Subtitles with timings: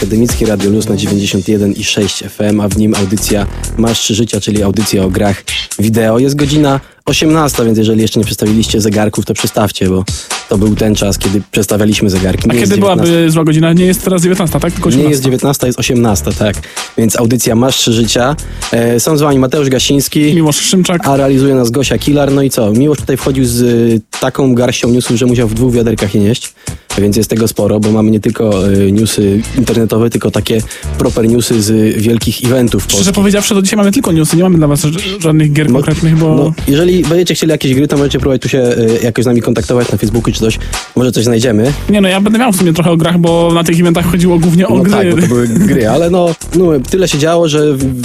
[0.00, 4.62] Akademicki Radio Luz na 91 i 6 FM, a w nim audycja Masz życia, czyli
[4.62, 5.44] audycja o grach
[5.78, 6.18] wideo.
[6.18, 6.80] Jest godzina
[7.10, 10.04] 18, więc jeżeli jeszcze nie przestawiliście zegarków, to przestawcie, bo
[10.48, 12.44] to był ten czas, kiedy przestawialiśmy zegarki.
[12.44, 13.04] A Nie kiedy jest 19.
[13.06, 13.72] byłaby zła godzina?
[13.72, 14.72] Nie jest teraz 19, tak?
[14.72, 15.10] Tylko Nie 18.
[15.10, 16.56] jest 19, jest 18, tak.
[16.98, 18.36] Więc audycja Masz życia.
[18.72, 20.34] E, są z wami Mateusz Gasiński.
[20.34, 21.06] Miłosz Szymczak.
[21.08, 22.32] A realizuje nas Gosia Kilar.
[22.32, 22.72] No i co?
[22.72, 26.52] Miłosz tutaj wchodził z y, taką garścią newsów, że musiał w dwóch wiaderkach je nieść.
[26.98, 30.62] Więc jest tego sporo, bo mamy nie tylko y, newsy internetowe, tylko takie
[30.98, 34.66] proper newsy z wielkich eventów Szczerze powiedziawszy, to dzisiaj mamy tylko newsy, nie mamy dla
[34.66, 34.86] was
[35.18, 36.34] żadnych gier No, konkretnych, bo...
[36.34, 39.42] No, jeżeli będziecie chcieli jakieś gry, to możecie próbować tu się y, jakoś z nami
[39.42, 40.58] kontaktować na Facebooku czy coś.
[40.96, 41.72] Może coś znajdziemy.
[41.90, 44.38] Nie no, ja będę miał w sumie trochę o grach, bo na tych eventach chodziło
[44.38, 44.92] głównie o No gry.
[44.92, 48.02] tak, bo to były gry, ale no, no tyle się działo, że w-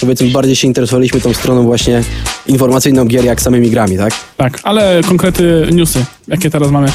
[0.00, 2.02] powiedzmy bardziej się interesowaliśmy tą stroną właśnie
[2.46, 4.12] informacyjną gier jak samymi grami, tak?
[4.36, 6.88] Tak, ale konkrety newsy, jakie teraz mamy.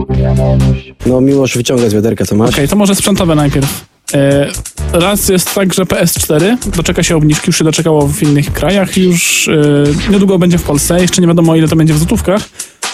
[0.00, 0.24] Okej,
[1.06, 2.54] No miłość wyciąga z wiaderka, co masz?
[2.70, 3.84] to może sprzętowe najpierw.
[4.14, 4.50] E,
[4.92, 9.48] raz jest tak, że PS4 doczeka się obniżki, już się doczekało w innych krajach, już
[9.48, 9.52] e,
[10.10, 12.42] niedługo będzie w Polsce, jeszcze nie wiadomo ile to będzie w złotówkach,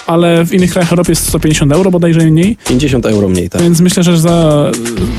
[0.06, 3.62] ale w innych krajach Europy jest 150 euro bodajże mniej, 50 euro mniej, tak.
[3.62, 4.66] więc myślę, że za,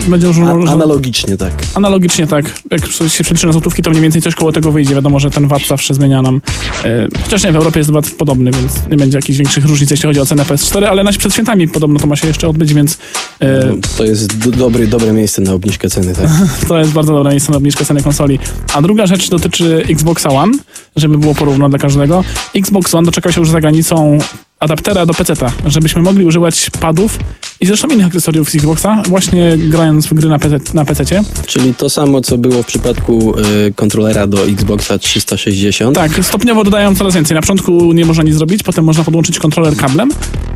[0.07, 0.37] będzie już...
[0.37, 1.53] A, analogicznie, tak.
[1.75, 2.45] Analogicznie tak.
[2.71, 4.95] Jak się przeliczy na złotówki, to mniej więcej coś koło tego wyjdzie.
[4.95, 6.41] Wiadomo, że ten VAT zawsze zmienia nam.
[6.85, 10.07] E, chociaż nie, w Europie jest VAT podobny, więc nie będzie jakichś większych różnic, jeśli
[10.07, 12.97] chodzi o cenę PS4, ale na przed świętami podobno to ma się jeszcze odbyć, więc
[13.41, 16.29] e, To jest do, dobry, dobre miejsce na obniżkę ceny, tak.
[16.67, 18.39] to jest bardzo dobre miejsce na obniżkę ceny konsoli.
[18.73, 20.53] A druga rzecz dotyczy Xboxa One,
[20.95, 22.23] żeby było porówno dla każdego.
[22.55, 24.17] Xbox One doczekał się już za granicą
[24.59, 27.19] adaptera do PC-ta, żebyśmy mogli używać padów
[27.59, 31.23] i zresztą innych akcesoriów z Xboxa, właśnie grając w gry na PC, na PC-cie.
[31.47, 33.33] Czyli to samo, co było w przypadku
[33.67, 35.95] y, kontrolera do Xboxa 360.
[35.95, 37.35] Tak, stopniowo dodają coraz więcej.
[37.35, 40.09] Na początku nie można nic zrobić, potem można podłączyć kontroler kablem.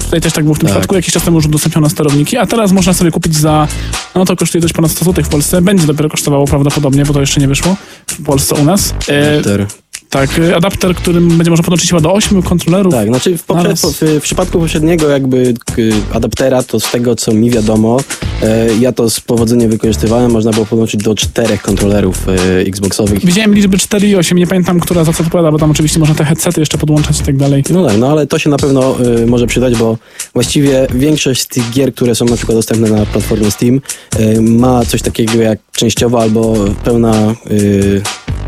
[0.03, 0.73] Tutaj też tak było w tym Tak.
[0.75, 0.95] przypadku.
[0.95, 3.67] Jakiś czas temu już udostępniono sterowniki, a teraz można sobie kupić za,
[4.15, 5.61] no to kosztuje coś ponad 100 zł w Polsce.
[5.61, 7.75] Będzie dopiero kosztowało prawdopodobnie, bo to jeszcze nie wyszło
[8.07, 8.93] w Polsce u nas.
[9.33, 9.65] Adapter.
[10.11, 12.93] Tak, e, adapter, którym będzie można podłączyć chyba do 8 kontrolerów.
[12.93, 13.81] Tak, znaczy w, poprzed, Naraz.
[13.81, 15.73] po, w, w przypadku poprzedniego jakby k,
[16.13, 17.99] adaptera, to z tego co mi wiadomo,
[18.43, 23.25] e, ja to z powodzeniem wykorzystywałem, można było podłączyć do czterech kontrolerów e, Xboxowych.
[23.25, 26.15] Widziałem liczby 4 i 8, nie pamiętam, która za co odpowiada, bo tam oczywiście można
[26.15, 27.63] te headsety jeszcze podłączać i tak dalej.
[27.69, 29.97] No tak, no ale to się na pewno y, może przydać, bo
[30.33, 33.81] właściwie większość z tych gier, które są na przykład dostępne na platformie Steam,
[34.19, 37.35] y, ma coś takiego jak częściowo albo pełna,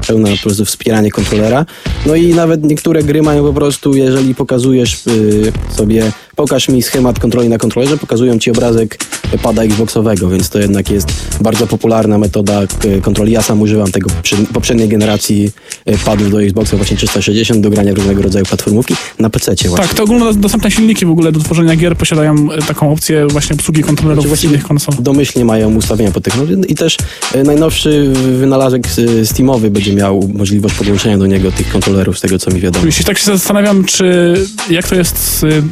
[0.08, 1.66] pełna po prostu wspieranie kontrolera.
[2.06, 7.20] No i nawet niektóre gry mają po prostu, jeżeli pokazujesz y, sobie, pokaż mi schemat
[7.20, 8.98] kontroli na kontrolerze, pokazują ci obrazek
[9.44, 11.08] pada Xboxowego, więc to jednak jest
[11.42, 13.32] bardzo popularna metoda y, kontroli.
[13.32, 14.10] Ja sam używam tego
[14.54, 15.52] poprzedniej generacji
[15.90, 19.88] y, padów do Xboxa właśnie 360 do grania różnego rodzaju platformówki na PC właśnie.
[19.88, 23.84] Tak, to ogólnodostępne silniki w ogóle do tworzenia gier posiadają e, taką opcję właśnie obsługi
[23.84, 24.96] kontrolerów Znaczy innych konsol.
[25.00, 26.98] domyślnie mają ustawienia pod technologię i też
[27.34, 28.88] e, najnowszy wynalazek
[29.22, 32.80] e, Steamowy będzie miał możliwość podłączenia do niego tych kontrolerów, z tego co mi wiadomo.
[32.80, 34.34] Oczywiście tak się zastanawiam, czy
[34.70, 35.64] jak to jest z,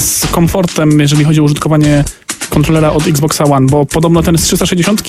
[0.00, 2.04] z komfortem, jeżeli chodzi o użytkowanie
[2.52, 5.02] kontrolera od Xboxa One, bo podobno ten z 360,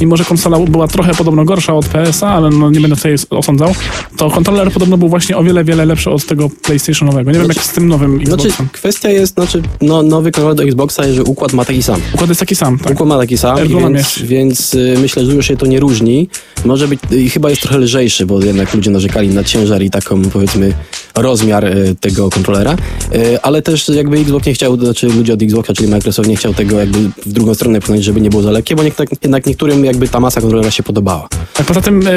[0.00, 3.74] mimo że konsola była trochę podobno gorsza od PS-a, ale no nie będę tutaj osądzał,
[4.16, 7.30] to kontroler podobno był właśnie o wiele, wiele lepszy od tego PlayStationowego.
[7.30, 8.68] Nie wiem jak z tym nowym Znaczy, Xboxem.
[8.72, 12.00] kwestia jest, znaczy, no, nowy kontroler do Xboxa, że układ ma taki sam.
[12.14, 12.92] Układ jest taki sam, tak?
[12.92, 16.28] Układ ma taki sam, więc, więc y, myślę, że już się to nie różni.
[16.64, 20.22] Może być, i chyba jest trochę lżejszy, bo jednak ludzie narzekali na ciężar i taką,
[20.22, 20.72] powiedzmy,
[21.14, 22.76] rozmiar y, tego kontrolera,
[23.14, 26.54] Y, ale też jakby Xbox nie chciał, znaczy ludzie od Xboxa, czyli Microsoft nie chciał
[26.54, 29.84] tego jakby w drugą stronę pchnąć, żeby nie było za lekkie, bo jednak, jednak niektórym
[29.84, 31.28] jakby ta masa kontrolera się podobała.
[31.54, 32.10] tak poza tym e,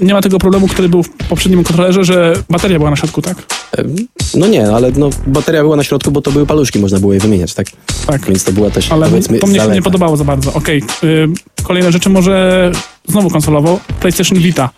[0.00, 3.36] nie ma tego problemu, który był w poprzednim kontrolerze, że bateria była na środku, tak?
[4.34, 7.20] No nie, ale no, bateria była na środku, bo to były paluszki, można było je
[7.20, 7.66] wymieniać, tak?
[8.06, 8.26] Tak.
[8.26, 10.52] Więc to była też, Ale powiedzmy, to mnie się nie podobało za bardzo.
[10.54, 11.28] Okej, y,
[11.62, 12.72] kolejne rzeczy może
[13.08, 13.80] znowu konsolowo.
[14.00, 14.70] PlayStation Vita.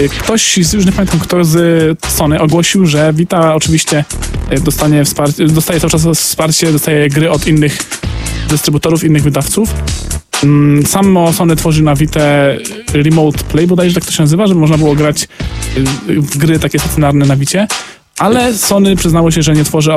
[0.00, 4.04] Y, Ktoś, z- już nie pamiętam kto z Sony ogłosił, że Vita oczywiście
[4.52, 7.78] y, dostanie wsparcie, dostaje cały czas wsparcie, dostaje gry od innych
[8.52, 9.74] dystrybutorów, innych wydawców.
[10.44, 12.20] Mm, Samo Sony tworzy na Vita
[12.92, 15.28] Remote Play, bodajże tak to się nazywa, żeby można było grać
[16.08, 17.66] y, w gry takie stacjonarne na Vicie.
[18.18, 19.96] Ale Sony przyznało się, że nie tworzy y,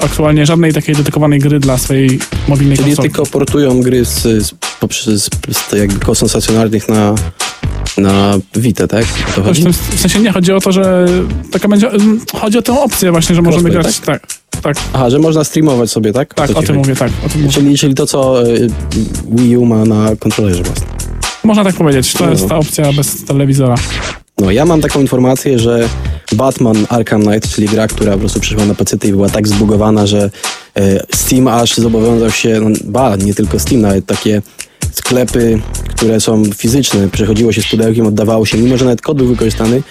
[0.00, 2.18] aktualnie żadnej takiej dedykowanej gry dla swojej
[2.48, 3.10] mobilnej Czyli konsoli.
[3.10, 7.14] tylko portują gry z, z, poprzez, z jakby konsol stacjonarnych na,
[7.98, 9.04] na Vita, tak?
[9.34, 9.64] To W chodzi?
[9.96, 11.06] W sensie nie, chodzi o to, że
[11.52, 14.38] taka będzie, mm, chodzi o tę opcję właśnie, że możemy Crossplay, grać, tak, tak,
[14.92, 16.34] Aha, że można streamować sobie, tak?
[16.34, 16.72] tak, o tym chodzi.
[16.78, 17.52] mówię, tak, o tym mówię.
[17.52, 18.68] Czyli, czyli to, co y,
[19.32, 20.88] Wii U ma na kontrolerze własnym.
[21.44, 22.30] Można tak powiedzieć, to No.
[22.30, 23.74] jest ta opcja bez telewizora.
[24.38, 25.88] No, ja mam taką informację, że
[26.32, 30.06] Batman Arkham Knight, czyli gra, która po prostu przyszła na PC i była tak zbugowana,
[30.06, 30.30] że
[30.76, 34.42] e, Steam aż zobowiązał się, no, ba, nie tylko Steam, nawet takie
[34.92, 35.60] sklepy,
[35.96, 39.82] które są fizyczne, przechodziło się z pudełkiem, oddawało się, mimo że nawet kod był wykorzystany,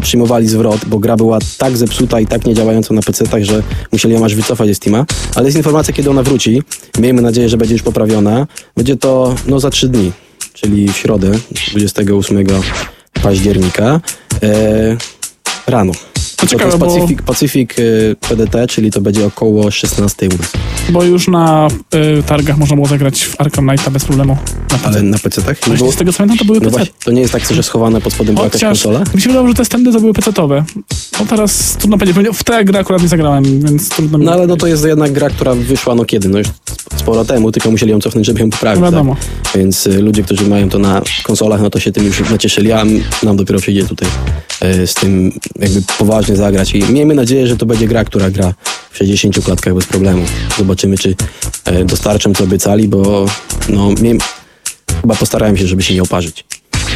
[0.00, 3.62] przyjmowali zwrot, bo gra była tak zepsuta i tak niedziałająca na PC-tach, że
[3.92, 5.06] musieli ją aż wycofać ze Steama.
[5.34, 6.62] Ale jest informacja, kiedy ona wróci.
[6.98, 8.46] Miejmy nadzieję, że będzie już poprawiona.
[8.76, 10.12] Będzie to no za trzy dni,
[10.52, 11.30] czyli w środę,
[11.70, 12.46] 28
[13.22, 14.00] października,
[14.42, 14.48] yy,
[15.66, 15.92] rano.
[16.38, 17.70] To To, ciekawe, jest bo, Pacific, Pacific
[18.28, 20.52] PDT, czyli to będzie około 16 u nas.
[20.90, 21.68] bo już na
[22.18, 24.36] y, targach można było zagrać w Arkham Knighta bez problemu.
[24.72, 25.56] Na Ale na PC-tach?
[25.68, 26.86] No, bo, z tego co pamiętam, to były no PC.
[27.04, 29.00] to nie jest tak, że schowane pod spodem była jakaś konsola?
[29.14, 30.62] mi się wydawało, że te stędy to były PC-towe.
[31.20, 34.46] No teraz trudno powiedzieć, w tę grę akurat nie zagrałem, więc trudno mi No ale
[34.46, 36.28] no to jest jednak gra, która wyszła no kiedy?
[36.28, 36.48] No już
[36.96, 38.80] sporo temu, tylko musieli ją cofnąć, żeby ją poprawić.
[38.80, 39.16] No wiadomo.
[39.42, 39.56] Tak?
[39.56, 42.84] Więc y, ludzie, którzy mają to na konsolach, no to się tym już nacieszyli, a
[43.22, 44.47] nam dopiero przyjdzie tutaj y,
[44.86, 46.74] z tym jakby poważnie zagrać.
[46.74, 48.54] I miejmy nadzieję, że to będzie gra, która gra
[48.90, 50.24] w 60 klatkach bez problemu.
[50.58, 53.26] Zobaczymy, czy y, dostarczą co obiecali, bo
[53.68, 53.88] no
[55.00, 56.44] chyba postarałem się, żeby się nie oparzyć.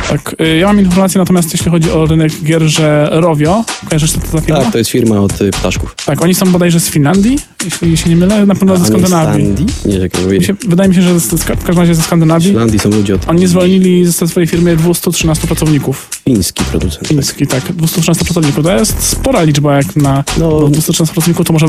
[0.09, 4.21] Tak, y, ja mam informację natomiast jeśli chodzi o rynek gier, że Rovio, kojarzysz to
[4.33, 4.61] ta firma?
[4.61, 5.95] Tak, to jest firma od y, ptaszków.
[6.07, 9.43] Tak, oni są bodajże z Finlandii, jeśli się nie mylę, na pewno A ze Skandynawii.
[9.43, 9.67] Islandii?
[9.87, 12.49] Nie, czekaj, Mi się, wydaje mi się, że z, w każdym razie ze w Skandynawii.
[12.51, 16.09] Islandii są ludzie od Oni zwolnili ze swojej firmy 213 pracowników.
[16.25, 17.09] fiński producent.
[17.09, 17.63] Fiński, tak.
[17.73, 18.65] 213 pracowników.
[18.65, 21.67] To jest spora liczba, jak na No, no, 213 pracowników to może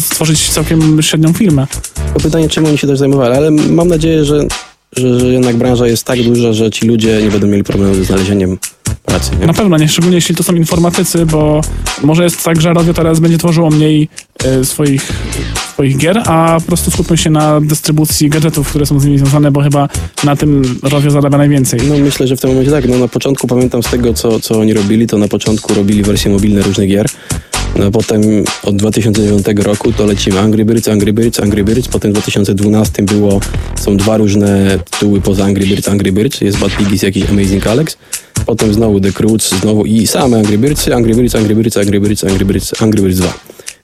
[0.00, 1.66] stworzyć całkiem średnią firmę.
[2.14, 4.46] To pytanie, czym oni się też zajmowali, ale mam nadzieję, że,
[4.96, 8.04] że, że jednak branża jest tak duża, że ci ludzie nie będą mieli problemu ze
[8.04, 8.58] znalezieniem
[9.04, 9.30] pracy.
[9.40, 9.46] Nie?
[9.46, 11.60] Na pewno, nie szczególnie jeśli to są informatycy, bo
[12.02, 14.08] może jest tak, że Rovio teraz będzie tworzyło mniej
[14.44, 15.12] e, swoich,
[15.72, 19.50] swoich gier, a po prostu skupią się na dystrybucji gadżetów, które są z nimi związane,
[19.50, 19.88] bo chyba
[20.24, 21.80] na tym Rovio zarabia najwięcej.
[21.88, 22.88] No myślę, że w tym momencie tak.
[22.88, 26.30] No na początku pamiętam z tego, co, co oni robili, to na początku robili wersje
[26.30, 27.06] mobilne różnych gier.
[27.78, 28.20] No potem
[28.62, 31.88] od 2009 roku to lecimy Angry Birds, Angry Birds, Angry Birds.
[31.88, 33.40] Potem w 2012 było,
[33.76, 36.40] są dwa różne tytuły poza Angry Birds, Angry Birds.
[36.40, 37.96] Jest Bad Piggies, jakiś Amazing Alex.
[38.46, 42.24] Potem znowu The Croods, znowu i same Angry Birds, Angry Birds, Angry Birds, Angry Birds,
[42.24, 43.32] Angry Birds, Angry Birds 2.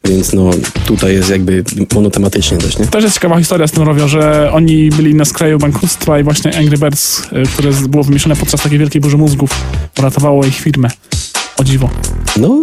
[0.04, 0.50] Więc no
[0.86, 1.64] tutaj jest jakby
[1.94, 2.86] monotematycznie dość, nie?
[2.86, 6.58] Też jest ciekawa historia z tym Rovio, że oni byli na skraju bankructwa i właśnie
[6.58, 9.50] Angry Birds, e, które było wymieszane podczas takiej wielkiej burzy mózgów,
[9.98, 10.88] uratowało ich firmę.
[11.56, 11.90] O dziwo.
[12.36, 12.62] No,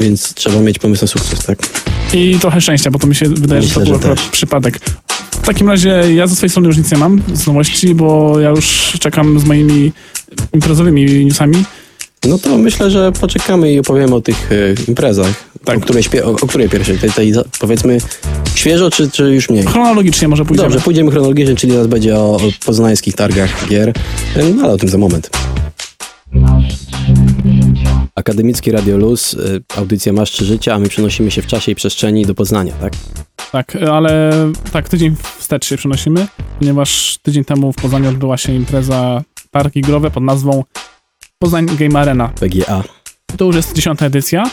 [0.00, 1.58] więc trzeba mieć pomysł na sukces, tak?
[2.14, 4.28] I trochę szczęścia, bo to mi się wydaje, że to Myślę, był że akurat też.
[4.28, 4.80] przypadek.
[5.32, 8.50] W takim razie ja ze swojej strony już nic nie mam z nowości, bo ja
[8.50, 9.92] już czekam z moimi
[10.54, 11.64] imprezowymi newsami.
[12.28, 14.56] No to myślę, że poczekamy i opowiemy o tych e,
[14.88, 15.50] imprezach.
[15.64, 15.76] Tak.
[15.78, 16.98] O, której śpie- o, o której pierwszej?
[16.98, 17.98] Tej, tej za- powiedzmy
[18.54, 19.64] świeżo, czy, czy już mniej?
[19.64, 20.68] Chronologicznie może pójdziemy.
[20.68, 23.92] Dobrze, pójdziemy chronologicznie, czyli teraz będzie o, o poznańskich targach gier,
[24.36, 25.30] E, no ale o tym za moment.
[28.14, 31.74] Akademicki Radio Luz, y, audycja Masz trzy życia, a my przenosimy się w czasie i
[31.74, 32.92] przestrzeni do Poznania, tak?
[33.52, 34.32] Tak, ale
[34.72, 36.26] tak, tydzień wstecz się przenosimy,
[36.58, 40.64] ponieważ tydzień temu w Poznaniu odbyła się impreza targi growe pod nazwą
[41.38, 42.28] Poznań Game Arena.
[42.28, 42.82] PGA.
[43.36, 44.50] To już jest dziesiąta edycja,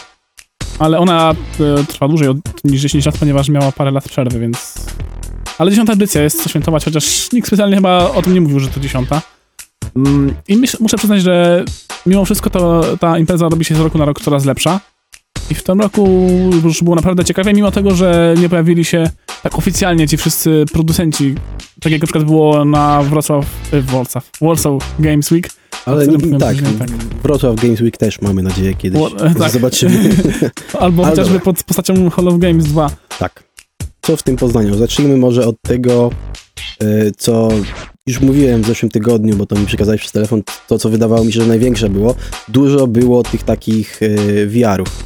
[0.80, 4.74] ale ona e, trwa dłużej od, niż 10 lat, ponieważ miała parę lat przerwy, więc...
[5.58, 8.68] Ale dziesiąta edycja jest co świętować, chociaż nikt specjalnie chyba o tym nie mówił, że
[8.68, 9.22] to dziesiąta.
[9.98, 11.66] Mm, I myśl, muszę przyznać, że
[12.06, 14.80] mimo wszystko to ta impreza robi się z roku na rok coraz lepsza.
[15.52, 16.30] I w tym roku
[16.64, 19.10] już było naprawdę ciekawie, mimo tego, że nie pojawili się
[19.44, 21.36] tak oficjalnie ci wszyscy producenci,
[21.82, 25.50] tak jak na przykład było na Wrocław, e, Wrocław, Warsaw Games Week.
[25.86, 26.90] Ale nie, tak, tak.
[27.24, 29.00] Wrocław Games Week też mamy nadzieję kiedyś.
[29.00, 29.52] Wo- e, tak.
[29.52, 30.10] Zobaczymy.
[30.80, 31.46] Albo Ale chociażby dobra.
[31.46, 32.90] pod postacią Hall of Games 2.
[33.20, 33.44] Tak.
[34.02, 34.78] Co w tym Poznaniu?
[34.78, 36.12] Zacznijmy może od tego,
[36.84, 37.50] y, co
[38.08, 41.34] już mówiłem w zeszłym tygodniu, bo to mi przekazałeś przez telefon, to co wydawało mi
[41.34, 42.16] się, że największe było.
[42.48, 45.04] Dużo było tych takich y, VR-ów.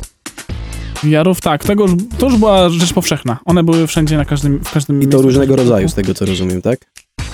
[1.03, 3.37] VR-ów, tak, tego już, to już była rzecz powszechna.
[3.45, 6.61] One były wszędzie, na każdym, w każdym I to różnego rodzaju, z tego co rozumiem,
[6.61, 6.79] tak?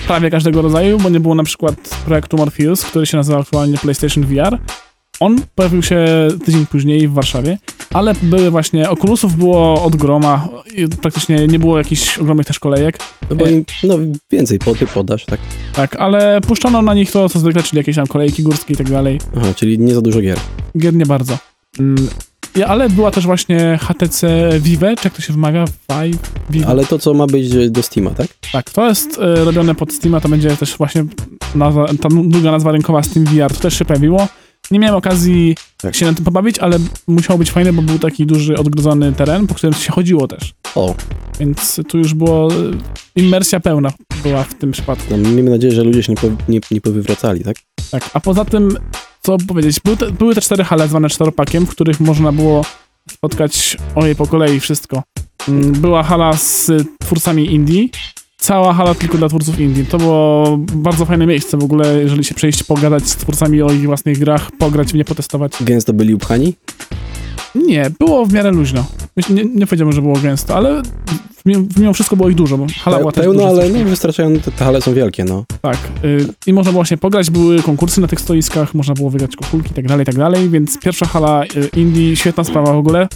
[0.06, 4.24] Prawie każdego rodzaju, bo nie było na przykład projektu Morpheus, który się nazywa aktualnie PlayStation
[4.24, 4.58] VR.
[5.20, 6.06] On pojawił się
[6.44, 7.58] tydzień później w Warszawie,
[7.94, 10.48] ale były właśnie, Oculusów było od groma,
[11.02, 12.98] praktycznie nie było jakichś ogromnych też kolejek,
[13.30, 13.52] No bo E.
[13.52, 13.94] im, no,
[14.32, 15.40] więcej poty podasz, tak?
[15.72, 18.90] tak, ale puszczono na nich to, co zwykle, czyli jakieś tam kolejki górskie i tak
[18.90, 19.18] dalej.
[19.36, 20.38] Aha, czyli nie za dużo gier.
[20.78, 21.38] Gier nie bardzo.
[21.78, 22.08] Mm,
[22.56, 25.64] ja- ale była też właśnie HTC Vive, czy jak to się wymawia?
[25.90, 26.18] Vive?
[26.50, 26.66] Vive.
[26.68, 28.26] Ale to, co ma być y, do Steama, tak?
[28.52, 31.04] Tak, to jest e, robione pod Steama, to będzie też właśnie
[31.54, 34.28] nazwa, ta druga nazwa rynkowa Steam VR, to też się pojawiło.
[34.70, 35.96] Nie miałem okazji Tak.
[35.96, 39.54] się na tym pobawić, ale musiało być fajne, bo był taki duży, odgrodzony teren, po
[39.54, 40.54] którym się chodziło też.
[40.74, 40.94] O,
[41.40, 42.56] Więc tu już było, e,
[43.16, 45.16] immersja pełna była w tym przypadku.
[45.16, 47.56] no, miejmy nadzieję, że ludzie się nie, po, nie, nie powywracali, tak?
[47.90, 48.76] Tak, a poza tym,
[49.22, 52.64] co powiedzieć, były te, były te cztery hale zwane czteropakiem, w których można było
[53.10, 55.02] spotkać ojej po kolei wszystko.
[55.48, 56.70] Mm, Była hala z
[57.00, 57.88] twórcami indie,
[58.38, 59.84] cała hala tylko dla twórców indie.
[59.84, 63.86] To było bardzo fajne miejsce w ogóle, jeżeli się przejść, pogadać z twórcami o ich
[63.86, 65.52] własnych grach, pograć w nie potestować.
[65.60, 66.54] Gęsto byli upchani?
[67.54, 68.84] Nie, było w miarę luźno.
[69.30, 70.82] Nie, nie powiedziałbym, że było gęsto, ale
[71.46, 74.50] mimo, wszystko było ich dużo, bo hala Pe- była też Pełno, ale no, wystarczająco, te,
[74.50, 75.44] te hale są wielkie, no.
[75.62, 75.78] Tak.
[76.04, 79.70] y, I można było właśnie pograć, były konkursy na tych stoiskach, można było wygrać koszulki
[79.70, 83.08] i tak dalej, tak dalej, więc pierwsza hala y, Indii, świetna sprawa w ogóle.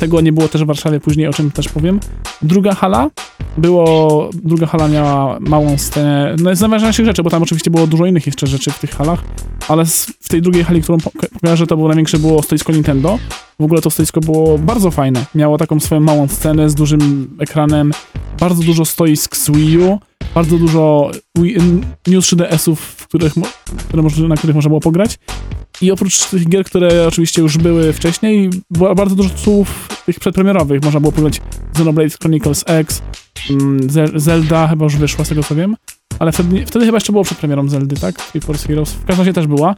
[0.00, 2.00] Tego nie było też w Warszawie, później o czym też powiem.
[2.42, 3.10] Druga hala,
[3.58, 8.06] było, druga hala miała małą scenę, no z najważniejszych rzeczy, bo tam oczywiście było dużo
[8.06, 9.24] innych jeszcze rzeczy w tych halach,
[9.68, 9.84] ale
[10.20, 10.98] w tej drugiej hali, którą
[11.42, 13.18] kojarzę, to było największe było stoisko Nintendo.
[13.60, 15.24] W ogóle to stoisko było bardzo fajne.
[15.34, 17.92] Miało taką swoją małą scenę z dużym ekranem,
[18.40, 19.98] bardzo dużo stoisk z Wii U,
[20.34, 21.10] bardzo dużo
[22.06, 23.46] News 3DS-ów, w których, mo-
[23.88, 25.18] które można, na których można było pograć.
[25.80, 30.82] I oprócz tych gier, które oczywiście już były wcześniej, było bardzo dużo tytułów tych przedpremierowych.
[30.82, 33.02] Można było pograć Xenoblade Chronicles X,
[33.50, 35.76] mm, Zel- Zelda chyba już wyszła z tego co wiem,
[36.18, 38.14] ale wtedy, wtedy chyba jeszcze było przed premierą Zeldy, tak?
[38.30, 38.90] Three Force Heroes.
[38.92, 39.74] W każdym razie też była.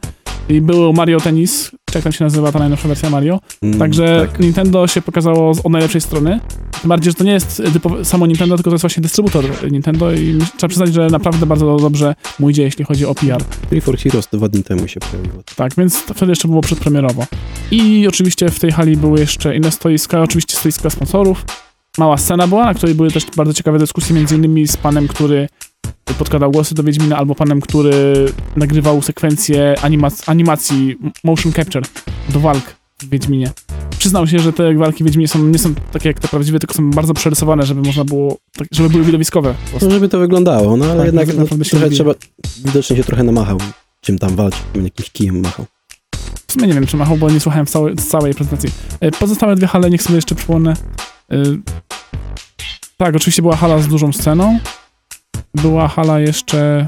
[0.49, 3.39] I było Mario Tennis, czy jak tam się nazywa ta najnowsza wersja Mario.
[3.61, 4.39] Mm, Także tak.
[4.39, 6.39] Nintendo się pokazało od najlepszej strony.
[6.81, 7.61] Tym bardziej, że to nie jest
[8.03, 12.15] samo Nintendo, tylko to jest właśnie dystrybutor Nintendo i trzeba przyznać, że naprawdę bardzo dobrze
[12.39, 13.43] mu idzie, jeśli chodzi o PR.
[13.69, 15.43] Three for Heroes dwa dni temu się pojawiło.
[15.55, 17.25] Tak, więc to wtedy jeszcze było przedpremierowo.
[17.71, 21.45] I oczywiście w tej hali były jeszcze inne stoiska, oczywiście stoiska sponsorów.
[21.97, 25.49] Mała scena była, na której były też bardzo ciekawe dyskusje, między innymi z panem, który
[26.17, 28.25] podkładał głosy do Wiedźmina, albo panem, który
[28.55, 31.83] nagrywał sekwencję animac- animacji motion capture
[32.29, 33.51] do walk w Wiedźminie.
[33.99, 36.75] Przyznał się, że te walki w Wiedźminie są, nie są takie jak te prawdziwe, tylko
[36.75, 39.53] są bardzo przerysowane, żeby można było, tak, żeby były widowiskowe.
[39.81, 42.11] No, żeby to wyglądało, no ale Tak, jednak no, trochę trzeba,
[42.65, 43.57] widocznie się trochę namachał,
[44.01, 45.65] czym tam walczył, jakimś kijem machał.
[46.47, 48.69] W sumie nie wiem, czy machał, bo nie słuchałem całej, całej prezentacji.
[48.99, 50.73] E, Pozostałe dwie hale, niech sobie jeszcze przypomnę.
[51.31, 51.43] E,
[52.97, 54.59] Tak, oczywiście była hala z dużą sceną.
[55.55, 56.87] Była hala jeszcze...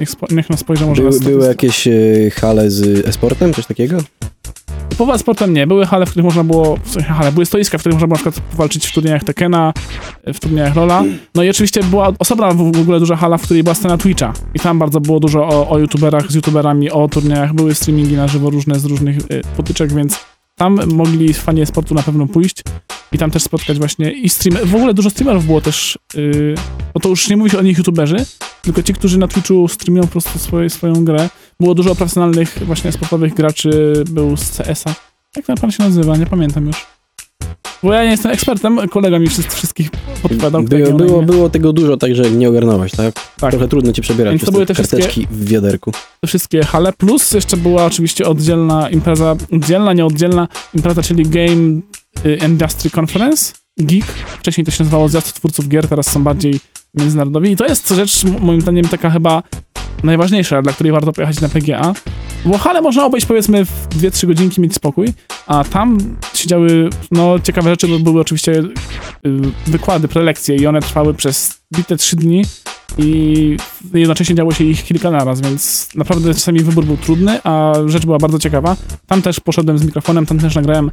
[0.00, 1.92] Niech, spo, niech nas spojrzę może na były jakieś e,
[2.34, 3.98] hale z e-sportem, coś takiego?
[4.98, 5.66] Poza sportem nie.
[5.66, 6.76] Były hale, w których można było...
[6.84, 9.72] W sensie hale, były stoiska, w których można było na przykład walczyć w turniejach Tekena,
[10.24, 11.04] e, w turniejach Lola.
[11.34, 14.32] No i oczywiście była osobna w w ogóle duża hala, w której była scena Twitcha.
[14.54, 17.54] I tam bardzo było dużo o, o youtuberach, z youtuberami, o turniejach.
[17.54, 20.18] Były streamingi na żywo różne z różnych y, potyczek, więc
[20.58, 22.62] tam mogli fani sportu na pewno pójść
[23.12, 24.66] i tam też spotkać właśnie i streamer.
[24.66, 26.54] W ogóle dużo streamerów było też, yy,
[26.94, 28.16] no to już nie mówi się o nich youtuberzy,
[28.62, 31.28] tylko ci, którzy na Twitchu streamują po prostu swoje, swoją grę.
[31.60, 34.94] Było dużo profesjonalnych właśnie sportowych graczy, był z CS-a.
[35.36, 36.16] Jak ten pan się nazywa?
[36.16, 36.95] Nie pamiętam już.
[37.82, 39.90] Bo ja nie jestem ekspertem, kolega mi wszystkich
[40.22, 40.64] podpowiadał.
[40.64, 43.14] kto Było, na było, tego dużo, także nie ogarnąłeś, tak?
[43.14, 43.50] Tak.
[43.50, 45.92] Trochę trudno ci przebierać Więc to były te karteczki w wiaderku.
[46.20, 51.80] te wszystkie hale, plus jeszcze była oczywiście oddzielna impreza, oddzielna, nieoddzielna impreza, czyli Game
[52.26, 54.06] y, Industry Conference, GEEK.
[54.38, 56.60] Wcześniej to się nazywało Zjazd Twórców Gier, teraz są bardziej
[56.94, 57.50] międzynarodowi.
[57.50, 59.42] I to jest rzecz, moim zdaniem, taka chyba
[60.04, 61.94] najważniejsza, dla której warto pojechać na PGA.
[62.44, 65.06] Bo hale można obejść powiedzmy w 2-3 godzinki, mieć spokój,
[65.46, 65.98] a tam
[66.34, 68.64] się działy no, ciekawe rzeczy, bo były oczywiście y,
[69.66, 72.42] wykłady, prelekcje i one trwały przez bite 3 dni
[72.98, 73.56] i
[73.94, 78.18] jednocześnie działo się ich kilka naraz, więc naprawdę czasami wybór był trudny, a rzecz była
[78.18, 78.76] bardzo ciekawa.
[79.06, 80.90] Tam też poszedłem z mikrofonem, tam też nagrałem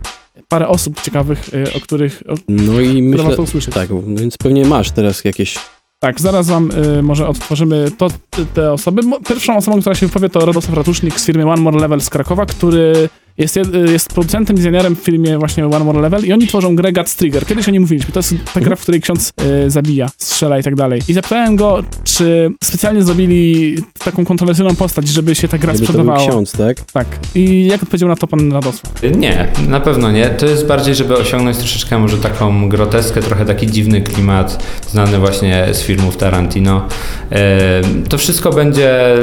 [0.48, 3.24] parę osób ciekawych, y, o których o, No i myślę...
[3.24, 3.74] warto usłyszeć.
[3.74, 5.60] Tak, no więc pewnie masz teraz jakieś...
[6.04, 8.08] Tak, zaraz wam y, może odtworzymy to,
[8.54, 9.02] te osoby.
[9.28, 12.46] Pierwszą osobą, która się wypowie, to Radosław Ratusznik z firmy One More Level z Krakowa,
[12.46, 13.62] który jest, y,
[13.92, 17.46] jest producentem, designerem w filmie właśnie One More Level i oni tworzą grę Guts Trigger.
[17.46, 18.12] Kiedyś o niej mówiliśmy.
[18.14, 19.34] To jest ta gra, w której ksiądz
[19.66, 21.02] y, zabija, strzela i tak dalej.
[21.08, 25.94] I zapytałem go, czy specjalnie zrobili taką kontrowersyjną postać, żeby się ta gra Żeby to
[25.94, 26.30] był sprzedawała.
[26.30, 26.82] ksiądz, tak?
[26.94, 27.08] Tak.
[27.36, 28.94] I jak odpowiedział na to pan Radosław?
[29.18, 30.30] Nie, na pewno nie.
[30.30, 35.66] To jest bardziej, żeby osiągnąć troszeczkę może taką groteskę, trochę taki dziwny klimat, znany właśnie
[35.72, 36.88] z filmów Tarantino.
[37.32, 39.16] E, To wszystko będzie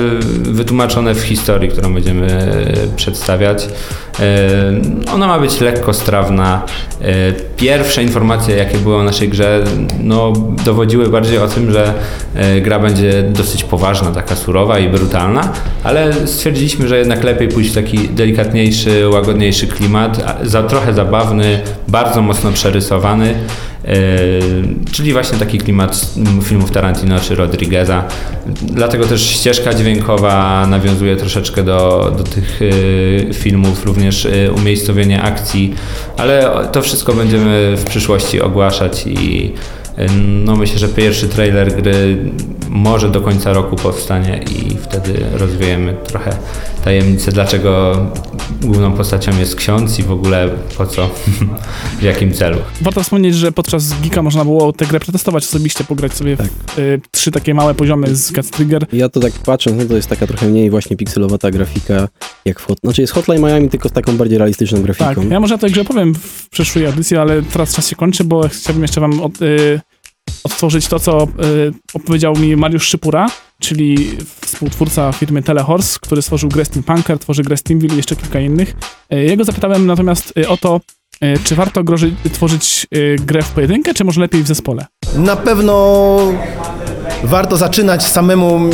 [0.42, 2.52] wytłumaczone w historii, którą będziemy
[2.96, 3.68] przedstawiać.
[4.20, 6.62] E, Ona ma być lekko strawna.
[7.02, 7.06] E,
[7.56, 9.64] Pierwsze informacje, jakie były o naszej grze,
[10.02, 10.32] no,
[10.64, 11.94] dowodziły bardziej o tym, że
[12.34, 15.52] e, gra będzie dosyć poważna, taka surowa i brutalna,
[15.84, 22.22] ale stwierdziliśmy, że jednak lepiej pójść w taki delikatniejszy, łagodniejszy klimat, za, trochę zabawny, bardzo
[22.22, 23.34] mocno przerysowany,
[24.92, 28.04] czyli właśnie taki klimat filmów Tarantino czy Rodrigueza.
[28.62, 35.74] Dlatego też ścieżka dźwiękowa nawiązuje troszeczkę do, do tych e, filmów, również e, umiejscowienie akcji,
[36.16, 39.79] ale to wszystko będziemy w przyszłości ogłaszać i e,
[40.44, 42.18] no myślę, że pierwszy trailer gry
[42.68, 46.36] może do końca roku powstanie i wtedy rozwiejemy trochę
[46.84, 47.96] tajemnicę, dlaczego
[48.60, 51.10] główną postacią jest ksiądz i w ogóle po co,
[52.00, 52.58] w jakim celu.
[52.80, 56.46] Warto wspomnieć, że podczas Geeka można było tę grę przetestować osobiście, pograć sobie Tak.
[56.46, 58.86] w y, trzy takie małe poziomy z Cat Trigger.
[58.92, 62.08] Ja to tak patrząc, no to jest taka trochę mniej właśnie pikselowata grafika,
[62.44, 62.78] jak w Hot...
[62.84, 65.14] Znaczy jest Hotline Miami, tylko z taką bardziej realistyczną grafiką.
[65.14, 68.24] Tak, ja może o tej grze powiem w przyszłej audycji, ale teraz czas się kończy,
[68.24, 69.80] bo chciałbym jeszcze wam od, y,
[70.44, 73.26] odtworzyć to, co y, opowiedział mi Mariusz Szypura,
[73.60, 78.76] czyli współtwórca firmy Telehorse, który stworzył grę Steampunker, tworzy grę Steamville i jeszcze kilka innych.
[79.12, 80.80] Y, jego zapytałem natomiast y, o to,
[81.24, 82.86] y, czy warto groży, tworzyć
[83.18, 84.86] grę w pojedynkę, czy może lepiej w zespole?
[85.16, 86.18] Na pewno
[87.24, 88.70] warto zaczynać samemu.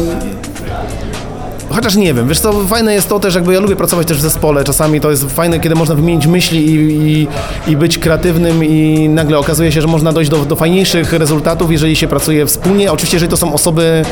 [1.77, 4.21] Chociaż nie wiem, wiesz co, fajne jest to też, jakby ja lubię pracować też w
[4.21, 7.29] zespole, czasami to jest fajne, kiedy można wymienić myśli i, i,
[7.67, 11.97] i być kreatywnym i nagle okazuje się, że można dojść do, do fajniejszych rezultatów, jeżeli
[11.97, 12.93] się pracuje wspólnie.
[12.93, 14.05] Oczywiście, jeżeli to są osoby,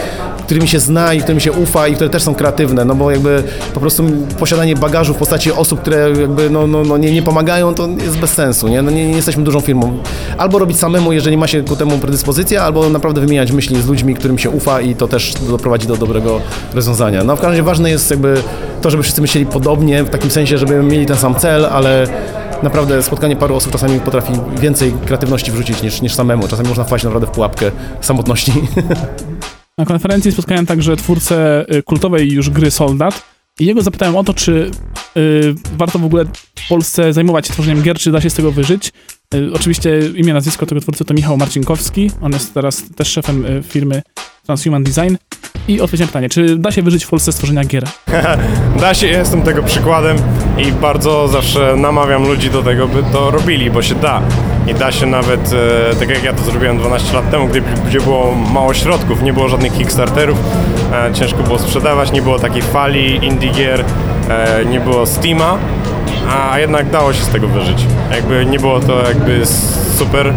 [0.45, 3.43] którymi się zna i którym się ufa i które też są kreatywne, no bo jakby
[3.75, 4.05] po prostu
[4.39, 8.19] posiadanie bagażu w postaci osób, które jakby no, no, no nie, nie pomagają, to jest
[8.19, 8.83] bez sensu, nie?
[8.83, 9.99] No nie, nie jesteśmy dużą firmą.
[10.39, 14.15] Albo robić samemu, jeżeli ma się ku temu predyspozycję, albo naprawdę wymieniać myśli z ludźmi,
[14.15, 16.41] którym się ufa i to też doprowadzi do dobrego
[16.75, 17.25] rozwiązania.
[17.25, 18.43] No w każdym razie ważne jest jakby
[18.83, 22.07] to, żeby wszyscy myśleli podobnie, w takim sensie, żeby mieli ten sam cel, ale
[22.63, 26.49] naprawdę spotkanie paru osób czasami potrafi więcej kreatywności wrzucić niż, niż samemu.
[26.49, 27.71] Czasami można wpaść naprawdę w pułapkę
[28.01, 28.53] samotności.
[29.79, 33.23] Na konferencji spotkałem także twórcę y, kultowej już gry Soldat
[33.61, 34.71] i jego zapytałem o to, czy
[35.17, 38.53] y, warto w ogóle w Polsce zajmować się tworzeniem gier, czy da się z tego
[38.53, 38.93] wyżyć.
[39.35, 43.63] Y, oczywiście imię, nazwisko tego twórcy to Michał Marcinkowski, on jest teraz też szefem y,
[43.63, 44.03] firmy
[44.47, 45.15] Transhuman Design
[45.69, 47.85] i odpowiedziałem pytanie, czy da się wyżyć w Polsce z tworzenia gier?
[48.81, 50.17] Da się, jestem tego przykładem
[50.59, 54.23] i bardzo zawsze namawiam ludzi do tego, by to robili, bo się da.
[54.67, 55.53] I da się nawet,
[55.93, 59.33] e, tak jak ja to zrobiłem 12 lat temu, gdzie, gdzie było mało środków, nie
[59.33, 60.39] było żadnych Kickstarterów,
[60.93, 63.85] e, ciężko było sprzedawać, nie było takiej fali indie gier,
[64.29, 65.59] e, nie było Steama,
[66.29, 67.87] a jednak dało się z tego wyżyć.
[68.11, 69.43] Jakby nie było to jakby
[69.99, 70.33] super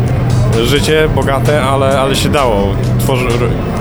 [0.66, 2.76] życie, bogate, ale, ale się dało.
[3.00, 3.28] Tworzy,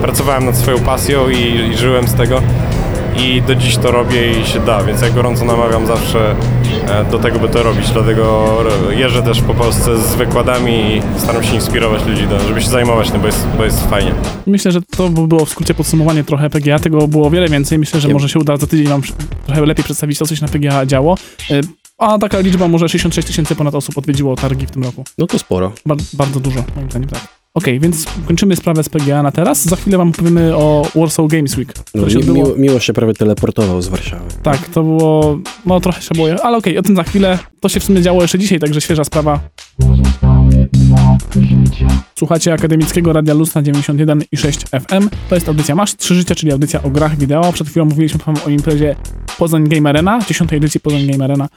[0.02, 2.42] pracowałem nad swoją pasją i, i żyłem z tego
[3.18, 6.34] i do dziś to robię i się da, więc ja gorąco namawiam zawsze
[6.88, 8.54] e, do tego, by to robić, dlatego
[8.90, 13.10] jeżdżę też po Polsce z wykładami i staram się inspirować ludzi, do, żeby się zajmować
[13.10, 14.14] tym, bo jest, bo jest fajnie.
[14.46, 18.00] Myślę, że to by było w skrócie podsumowanie trochę PGA, tego było wiele więcej, myślę,
[18.00, 19.02] że może się uda za tydzień wam
[19.46, 21.16] trochę lepiej przedstawić to, co się na PGA działo.
[21.98, 25.04] A taka liczba, może 66 tysięcy ponad osób odwiedziło targi w tym roku.
[25.18, 25.72] No to sporo.
[25.86, 27.28] Bar bardzo dużo, moim zdaniem, tak.
[27.54, 29.64] Okej, więc kończymy sprawę z PGA na teraz.
[29.64, 32.36] Za chwilę wam opowiemy o Warsaw Games Week, No, się mi, odbyło.
[32.46, 34.24] miło, miło się prawie teleportował z Warszawy.
[34.42, 37.38] Tak, to było, no trochę się boję, ale okej, o tym za chwilę.
[37.60, 39.40] To się w sumie działo jeszcze dzisiaj, także świeża sprawa.
[42.18, 45.08] Słuchacie Akademickiego Radia Luz na 91 i 6 FM.
[45.28, 47.52] To jest audycja Masz Trzy Życia, czyli audycja o grach wideo.
[47.52, 48.96] Przed chwilą mówiliśmy wam o imprezie
[49.38, 51.48] Poznań Game Arena, 10 edycji Poznań Game Arena,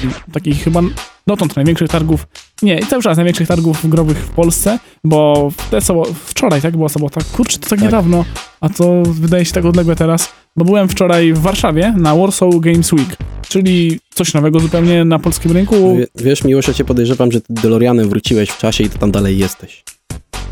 [0.00, 0.80] czyli takich chyba
[1.26, 2.26] dotąd największych targów,
[2.62, 7.20] nie, cały czas największych targów growych w Polsce, bo te sobo- wczoraj, tak, była sobota,
[7.32, 7.80] kurczę, to tak, Tak.
[7.80, 8.24] niedawno,
[8.60, 12.92] a to wydaje się tak odległe teraz, bo byłem wczoraj w Warszawie na Warsaw Games
[12.92, 13.16] Week,
[13.48, 15.96] czyli coś nowego zupełnie na polskim rynku.
[15.96, 19.10] Wie, wiesz, Miłosz, ja cię podejrzewam, że ty DeLoreanem wróciłeś w czasie i to tam
[19.10, 19.84] dalej jesteś.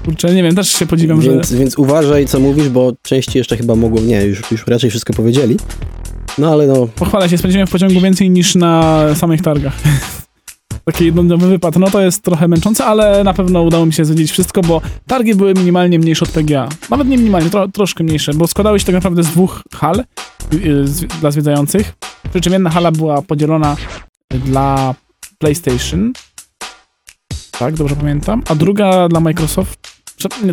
[0.04, 1.58] Kurczę, nie wiem, też się podziwiam, Więc, że...
[1.58, 4.00] więc uważaj, co mówisz, bo części jeszcze chyba mogło...
[4.00, 5.56] Nie, już, już raczej wszystko powiedzieli.
[6.38, 9.74] No ale no, Pochwalę się, spędziłem w pociągu więcej niż na samych targach.
[10.90, 11.76] Taki jednodniowy wypad.
[11.76, 15.34] No to jest trochę męczące, ale na pewno udało mi się zwiedzić wszystko, bo targi
[15.34, 16.68] były minimalnie mniejsze od PGA.
[16.90, 20.04] Nawet nie minimalnie, tro, troszkę mniejsze, bo składały się tak naprawdę z dwóch hal
[20.54, 21.92] y, y, z, dla zwiedzających.
[22.30, 23.76] Przy czym jedna hala była podzielona
[24.30, 24.94] dla
[25.38, 26.12] PlayStation.
[27.58, 28.42] Tak, dobrze pamiętam.
[28.48, 29.95] A druga dla Microsoft.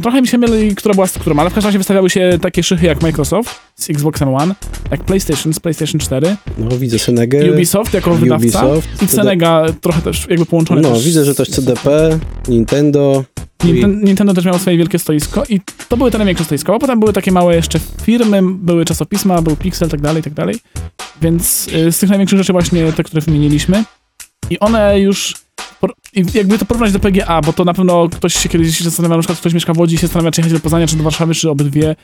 [0.01, 2.63] Trochę mi się myli, która była z którą, ale w każdym razie wystawiały się takie
[2.63, 4.55] szychy jak Microsoft z Xboxem One,
[4.91, 7.51] jak PlayStation z PlayStation 4, no widzę Senegę.
[7.53, 10.81] Ubisoft jako wydawca Ubisoft, i Senega trochę też jakby połączone.
[10.81, 13.23] No, też widzę, że też CDP, Nintendo.
[13.63, 16.99] Ninten- Nintendo też miało swoje wielkie stoisko i to były te największe stoiska, bo potem
[16.99, 20.55] były takie małe jeszcze firmy, były czasopisma, był Pixel, tak dalej, tak dalej.
[21.21, 23.83] Więc y, z tych największych rzeczy właśnie te, które wymieniliśmy
[24.49, 25.33] i one już
[26.33, 29.39] jakby to porównać do PGA, bo to na pewno ktoś się kiedyś zastanawia, na przykład
[29.39, 31.49] ktoś mieszka w Łodzi i się zastanawia, czy jechać do Poznania, czy do Warszawy, czy
[31.49, 31.95] obydwie.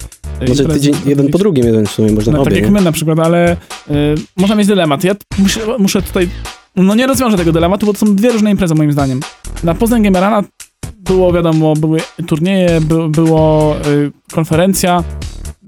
[0.43, 2.56] y, Znaczy tydzień jeden po drugim, jeden w sumie można No, tak obie.
[2.56, 2.71] jak nie?
[2.71, 3.58] my na przykład, ale y,
[4.38, 5.04] można mieć dylemat.
[5.04, 6.30] Ja muszę, muszę tutaj.
[6.75, 9.19] No nie rozwiążę tego dylematu, bo to są dwie różne imprezy moim zdaniem.
[9.63, 10.43] Na Poznań Gamerana
[10.97, 15.04] było wiadomo, były turnieje, by, było y, konferencja,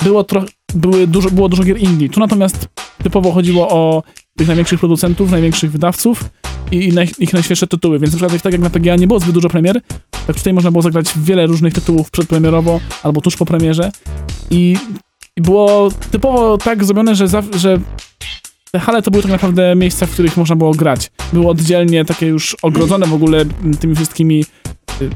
[0.04, 0.44] było, tro,
[0.76, 2.10] były dużo, było dużo gier indie.
[2.10, 2.68] Tu natomiast
[3.04, 4.04] typowo chodziło o
[4.38, 6.24] tych największych producentów, największych wydawców
[6.72, 8.00] i, i na, ich najświeższe tytuły.
[8.00, 9.82] Więc na przykład tak jak na PGA nie było zbyt dużo premier,
[10.28, 13.92] tak tutaj można było zagrać wiele różnych tytułów przedpremierowo albo tuż po premierze.
[14.52, 14.78] I
[15.38, 17.80] i było typowo tak zrobione, że, zaw- że
[18.72, 21.12] te hale to były tak naprawdę miejsca, w których można było grać.
[21.34, 23.46] Były oddzielnie takie już ogrodzone w ogóle
[23.80, 24.46] tymi wszystkimi
[25.02, 25.10] y,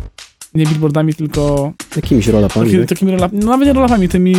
[0.55, 2.89] nie billboardami, tylko Jakimiś rolapami, taki, tak?
[2.89, 4.35] takimi rolapami, no nawet nie rolapami, tymi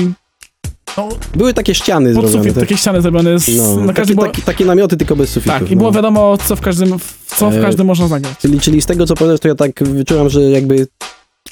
[0.96, 2.42] no, Były takie ściany pod zrobione.
[2.42, 2.64] sufit, tak?
[2.64, 5.58] takie ściany zrobione z, No, na takie, było, takie, takie namioty, tylko bez sufitów.
[5.58, 5.78] Tak, i no.
[5.78, 6.94] było wiadomo, co w każdym,
[7.26, 8.34] co w E, każdym można zagrać.
[8.38, 10.86] Czyli, czyli z tego, co powiesz, to ja tak wyczułam, że jakby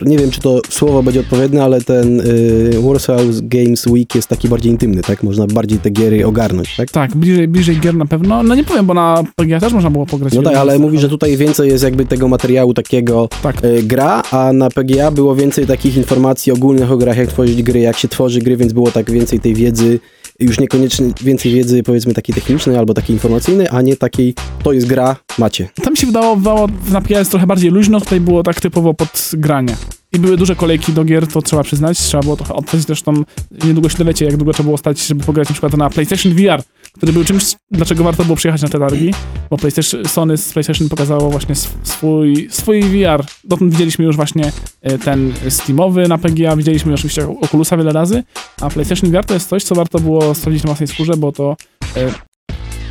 [0.01, 4.49] nie wiem, czy to słowo będzie odpowiednie, ale ten y, Warsaw Games Week jest taki
[4.49, 5.23] bardziej intymny, tak?
[5.23, 6.91] Można bardziej te giery ogarnąć, tak?
[6.91, 8.43] Tak, bliżej, bliżej gier na pewno.
[8.43, 10.35] No nie powiem, bo na PGA też można było pograć.
[10.35, 13.65] No tak, ale mówi, że tutaj więcej jest jakby tego materiału takiego Tak.
[13.65, 17.81] y, gra, a na PGA było więcej takich informacji ogólnych o grach, jak tworzyć gry,
[17.81, 20.01] jak się tworzy gry, więc było tak więcej tej wiedzy,
[20.41, 24.87] już niekoniecznie więcej wiedzy powiedzmy takiej technicznej albo takiej informacyjnej, a nie takiej, to jest
[24.87, 25.69] gra, macie.
[25.83, 29.31] Tam się wydało, wydawało na PGA jest trochę bardziej luźno, tutaj było tak typowo pod
[29.33, 29.77] granie.
[30.13, 31.99] I były duże kolejki do gier, to trzeba przyznać.
[31.99, 33.25] Trzeba było trochę odstać, zresztą
[33.65, 36.63] niedługo się dowiecie, jak długo trzeba było stać, żeby pograć na przykład na PlayStation VR,
[36.97, 39.15] który był czymś, dlaczego warto było przyjechać na te targi,
[39.51, 43.25] bo PlayStation, Sony z PlayStation pokazało właśnie sw- swój, swój VR.
[43.45, 44.53] Dotąd widzieliśmy już właśnie
[44.83, 48.23] e, ten Steamowy na PGA, widzieliśmy oczywiście Oculusa wiele razy,
[48.61, 51.57] a PlayStation VR to jest coś, co warto było sprawdzić na własnej skórze, bo to
[51.97, 52.13] e,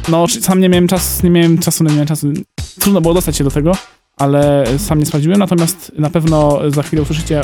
[0.10, 2.28] no, sam nie miałem czas, nie miałem czasu, nie miałem czasu,
[2.80, 3.78] trudno było dostać się do tego,
[4.18, 7.42] ale sam nie sprawdziłem, natomiast na pewno za chwilę usłyszycie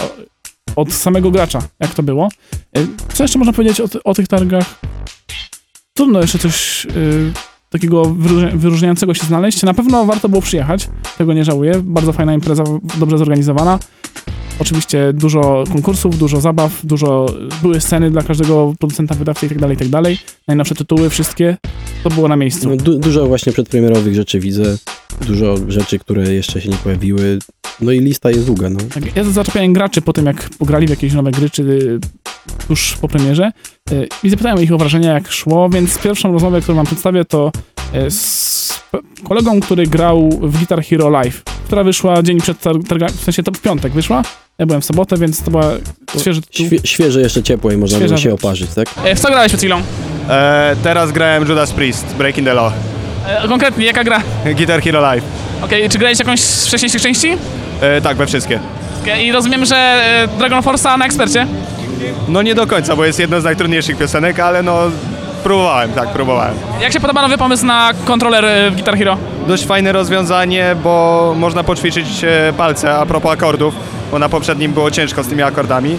[0.76, 2.30] od samego gracza, jak to było.
[2.78, 4.80] E, Co jeszcze można powiedzieć o, o tych targach?
[5.99, 7.31] Trudno jeszcze coś y,
[7.69, 9.63] takiego wyróżnia- wyróżniającego się znaleźć.
[9.63, 11.81] Na pewno warto było przyjechać, tego nie żałuję.
[11.83, 12.63] Bardzo fajna impreza,
[12.97, 13.79] dobrze zorganizowana.
[14.60, 17.26] Oczywiście dużo konkursów, dużo zabaw, dużo
[17.62, 20.02] były sceny dla każdego producenta, wydawcy itd., itd.
[20.48, 21.58] Najnowsze tytuły, wszystkie,
[22.04, 22.69] to było na miejscu.
[22.69, 24.78] No, du- dużo właśnie przedpremierowych rzeczy widzę,
[25.28, 27.39] dużo rzeczy, które jeszcze się nie pojawiły,
[27.82, 28.80] no i lista jest długa, no.
[28.93, 32.00] Tak, ja zaczepiałem graczy po tym, jak pograli w jakieś nowe gry, czy y,
[32.67, 33.52] tuż po premierze
[33.91, 37.52] y, i zapytałem ich o wrażenia, jak szło, więc pierwszą rozmowę, którą wam przedstawię, to
[38.08, 38.60] y, z
[39.24, 43.43] kolegą, który grał w Guitar Hero Live, która wyszła dzień przed tar- targami, w sensie
[43.43, 44.24] to w piątek wyszła,
[44.60, 45.63] ja byłem w sobotę, więc to była
[46.19, 46.65] świeży tytuł.
[46.65, 48.39] Świe- świeże jeszcze ciepło i można Świeża było się rzecz.
[48.43, 48.88] oparzyć, tak?
[49.04, 49.82] E, w co grałeś przed chwilą?
[50.30, 52.74] E, teraz grałem Judas Priest, Breaking the Law,
[53.28, 54.22] E, konkretnie, jaka gra?
[54.56, 55.24] Guitar Hero Live.
[55.63, 57.38] Okej, czy grałeś jakąś z wcześniejszych części?
[57.82, 58.60] E, tak, we wszystkie.
[59.02, 61.48] Okej, I rozumiem, że e, Dragon Force'a na ekspercie?
[62.28, 64.78] No nie do końca, bo jest jedna z najtrudniejszych piosenek, ale no
[65.43, 66.54] próbowałem, tak, próbowałem.
[66.82, 69.17] Jak się podoba nowy pomysł na kontroler e, w Guitar Hero?
[69.47, 73.73] Dość fajne rozwiązanie, bo można poćwiczyć e, palce a propos akordów,
[74.12, 75.97] bo na poprzednim było ciężko z tymi akordami.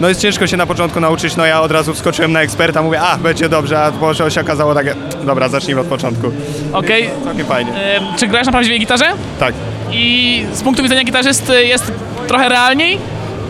[0.00, 3.00] No jest ciężko się na początku nauczyć, no ja od razu wskoczyłem na eksperta, mówię,
[3.00, 6.26] a będzie dobrze, a po się okazało takie, dobra, zacznijmy od początku.
[6.72, 7.72] Okej, Całkiem fajnie.
[7.74, 9.04] e, czy grałeś na prawdziwej gitarze?
[9.40, 9.54] Tak.
[9.92, 11.92] I z punktu widzenia gitarzysty jest
[12.28, 12.98] trochę realniej?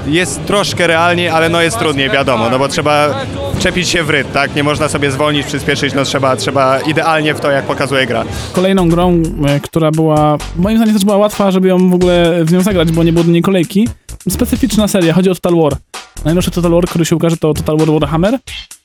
[0.07, 3.15] Jest troszkę realniej, ale no jest trudniej, wiadomo, no bo trzeba
[3.59, 4.57] czepić się w rytm, tak?
[4.57, 8.25] Nie można sobie zwolnić, przyspieszyć, no trzeba, trzeba idealnie w to, jak pokazuje gra.
[8.53, 12.53] Kolejną grą, e, która była, moim zdaniem też była łatwa, żeby ją w ogóle w
[12.53, 13.88] nią zagrać, bo nie było do niej kolejki.
[14.29, 15.73] Specyficzna seria, chodzi o Total War.
[16.25, 18.38] Najnowszy Total War, który się ukaże, to Total War Warhammer.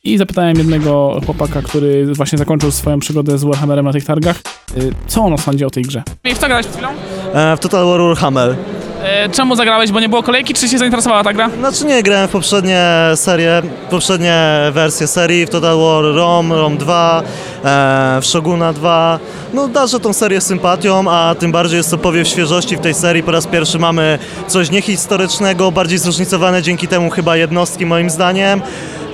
[0.03, 4.35] I zapytałem jednego chłopaka, który właśnie zakończył swoją przygodę z Warhammerem na tych targach,
[4.77, 6.03] e, co on sądzi o tej grze.
[6.23, 6.89] I w co grałeś przed chwilą?
[7.33, 8.55] E, w Total War Warhammer.
[9.03, 11.49] E, czemu zagrałeś, bo nie było kolejki, czy się zainteresowała ta gra?
[11.49, 17.23] Znaczy nie, grałem w poprzednie serie, poprzednie wersje serii, w Total War Rom, Rom 2,
[17.63, 19.19] e, w Shoguna 2.
[19.53, 23.23] No darzę tą serię sympatią, a tym bardziej jest to powiew świeżości w tej serii.
[23.23, 28.61] Po raz pierwszy mamy coś niehistorycznego, bardziej zróżnicowane dzięki temu chyba jednostki moim zdaniem.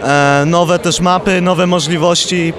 [0.03, 2.53] E, nowe też mapy, nowe możliwości.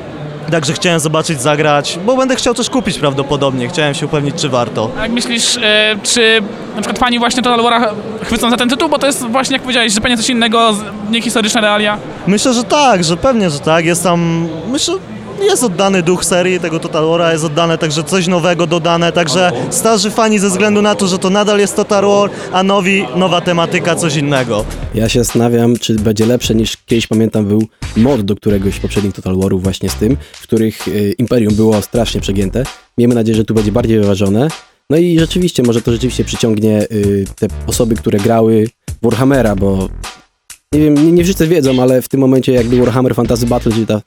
[0.51, 3.69] Także chciałem zobaczyć, zagrać, bo będę chciał też kupić prawdopodobnie.
[3.69, 4.91] Chciałem się upewnić, czy warto.
[4.99, 6.43] A Jak myślisz, e, czy
[6.77, 7.87] na przykład fani właśnie Total War'a
[8.25, 11.61] chwycą za ten tytuł, bo to jest właśnie, jak powiedziałeś, zupełnie coś innego, z- niehistoryczne
[11.61, 11.99] realia.
[12.27, 13.85] Myślę, że tak, że pewnie, że tak.
[13.85, 14.95] Jest tam, myślę,
[15.41, 20.11] jest oddany duch serii tego Total War'a, jest oddane także coś nowego dodane, także starzy
[20.11, 23.97] fani ze względu na to, że to nadal jest Total War, a nowi, nowa tematyka,
[23.97, 24.65] coś innego.
[24.95, 27.63] Ja się zastanawiam, czy będzie lepsze niż kiedyś pamiętam był
[27.97, 32.21] mod do któregoś poprzednich Total Warów właśnie z tym, w których y, Imperium było strasznie
[32.21, 32.65] przegięte.
[32.99, 34.49] Miejmy nadzieję, że tu będzie bardziej wyważone.
[34.91, 38.69] No i rzeczywiście, może to rzeczywiście przyciągnie y, te osoby, które grały
[39.03, 39.89] Warhammera, bo
[40.73, 43.87] nie wiem, nie, nie wszyscy wiedzą, ale w tym momencie jakby Warhammer Fantasy Battle, czyli
[43.87, 44.01] ta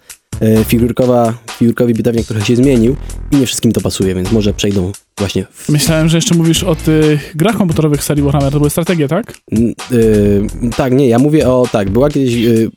[0.67, 2.95] figurkowa, figurkowy bitewnik trochę się zmienił
[3.31, 6.75] i nie wszystkim to pasuje, więc może przejdą właśnie w Myślałem, że jeszcze mówisz o
[6.75, 9.33] tych grach komputerowych serii Warhammer, to były strategie, tak?
[9.91, 10.45] Y,
[10.75, 12.71] tak, nie, ja mówię o, tak, była kiedyś y,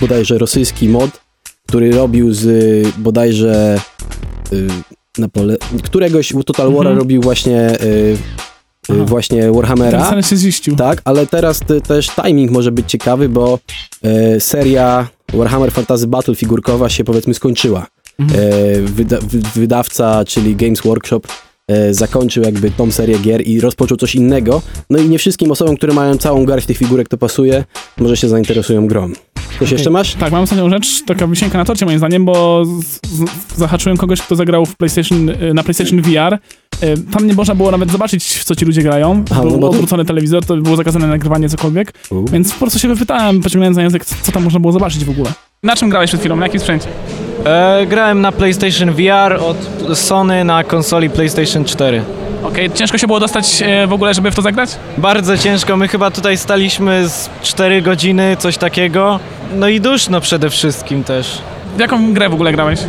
[0.00, 1.10] bodajże rosyjski mod,
[1.68, 3.80] który robił z y, bodajże
[4.52, 4.66] y,
[5.18, 6.98] Napole- któregoś Total War'a Mhm.
[6.98, 8.16] robił właśnie y, y,
[8.90, 9.04] Aha.
[9.06, 10.10] właśnie Warhammera.
[10.10, 10.76] Ten się ziścił.
[10.76, 13.58] Tak, ale teraz ty, też timing może być ciekawy, bo
[14.02, 17.86] e, seria Warhammer Fantasy Battle figurkowa się powiedzmy skończyła.
[18.18, 18.40] Mhm.
[18.40, 21.20] E, wyda, wy, wydawca, czyli Games Workshop,
[21.68, 24.62] e, zakończył jakby tą serię gier i rozpoczął coś innego.
[24.90, 27.64] No i nie wszystkim osobom, które mają całą garść tych figurek to pasuje,
[27.98, 29.10] może się zainteresują grą.
[29.58, 30.14] Coś jeszcze masz?
[30.14, 33.24] Tak, mam ostatnią rzecz, taka wisienka na torcie moim zdaniem, bo z, z,
[33.56, 36.34] zahaczyłem kogoś, kto zagrał w PlayStation, y, na PlayStation VR.
[36.34, 39.24] Y, Tam nie można było nawet zobaczyć, w co ci ludzie grają.
[39.30, 41.92] Aha, Był no bo to- odwrócony telewizor, to było zakazane nagrywanie cokolwiek.
[42.10, 42.24] U.
[42.24, 45.32] Więc po prostu się wypytałem, pociągnąłem za język, co tam można było zobaczyć w ogóle.
[45.62, 46.36] Na czym grałeś przed chwilą?
[46.36, 46.88] Na jakim sprzęcie?
[47.44, 49.56] E, grałem na PlayStation VR od
[49.98, 52.02] Sony na konsoli PlayStation 4.
[52.42, 54.70] Okej, ciężko się było dostać e, w ogóle, żeby w to zagrać?
[54.98, 59.20] Bardzo ciężko, my chyba tutaj staliśmy z 4 godziny, coś takiego.
[59.54, 61.38] No i duszno przede wszystkim też.
[61.76, 62.80] W jaką grę w ogóle grałeś?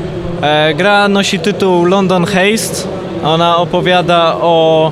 [0.41, 2.88] E, gra nosi tytuł London Haste.
[3.23, 4.91] Ona opowiada o.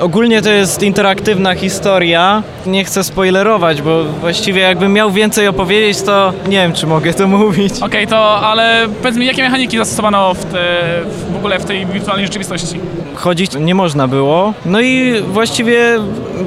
[0.00, 2.42] Ogólnie to jest interaktywna historia.
[2.66, 7.26] Nie chcę spoilerować, bo właściwie jakbym miał więcej opowiedzieć, to nie wiem, czy mogę to
[7.38, 7.72] mówić.
[7.82, 10.84] Okej, to ale powiedz mi, jakie mechaniki zastosowano w, te,
[11.32, 12.80] w ogóle w tej wirtualnej rzeczywistości?
[13.14, 14.54] chodzić nie można było.
[14.66, 15.98] No i właściwie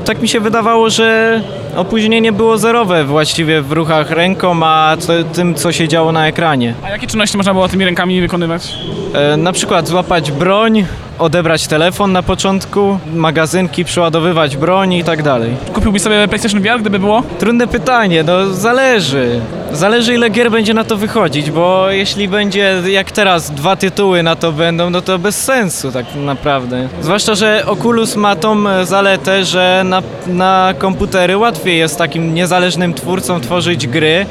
[0.06, 1.42] tak mi się wydawało, że
[1.76, 4.98] opóźnienie było zerowe właściwie w ruchach ręką, a
[5.34, 6.74] tym, co się działo na ekranie.
[6.84, 8.74] A jakie czynności można było tymi rękami wykonywać?
[9.14, 10.86] E, na przykład złapać broń,
[11.20, 15.56] odebrać telefon na początku, magazynki, przeładowywać broń i tak dalej.
[15.74, 17.24] Kupiłbyś sobie PlayStation VR, gdyby było?
[17.40, 19.40] Trudne pytanie, no zależy.
[19.74, 24.36] Zależy ile gier będzie na to wychodzić, bo jeśli będzie jak teraz dwa tytuły na
[24.36, 26.90] to będą, no to bez sensu tak naprawdę.
[27.02, 32.94] Zwłaszcza, że Oculus ma tą e, zaletę, że na, na komputery łatwiej jest takim niezależnym
[32.94, 34.26] twórcom tworzyć gry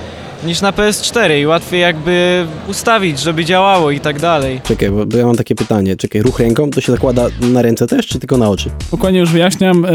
[0.45, 4.61] niż na PS4 i łatwiej jakby ustawić, żeby działało i tak dalej.
[4.65, 5.97] Czekaj, bo, ja mam takie pytanie.
[5.97, 8.71] Czekaj, ruch ręką to się zakłada na ręce też, czy tylko na oczy?
[8.91, 9.85] Dokładnie już wyjaśniam.
[9.85, 9.89] e,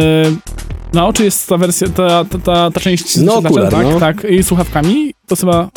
[0.93, 3.99] Na oczy jest ta wersja, ta, ta, ta, ta część No, okular, tak, no.
[3.99, 5.13] tak, i słuchawkami.
[5.27, 5.69] To chyba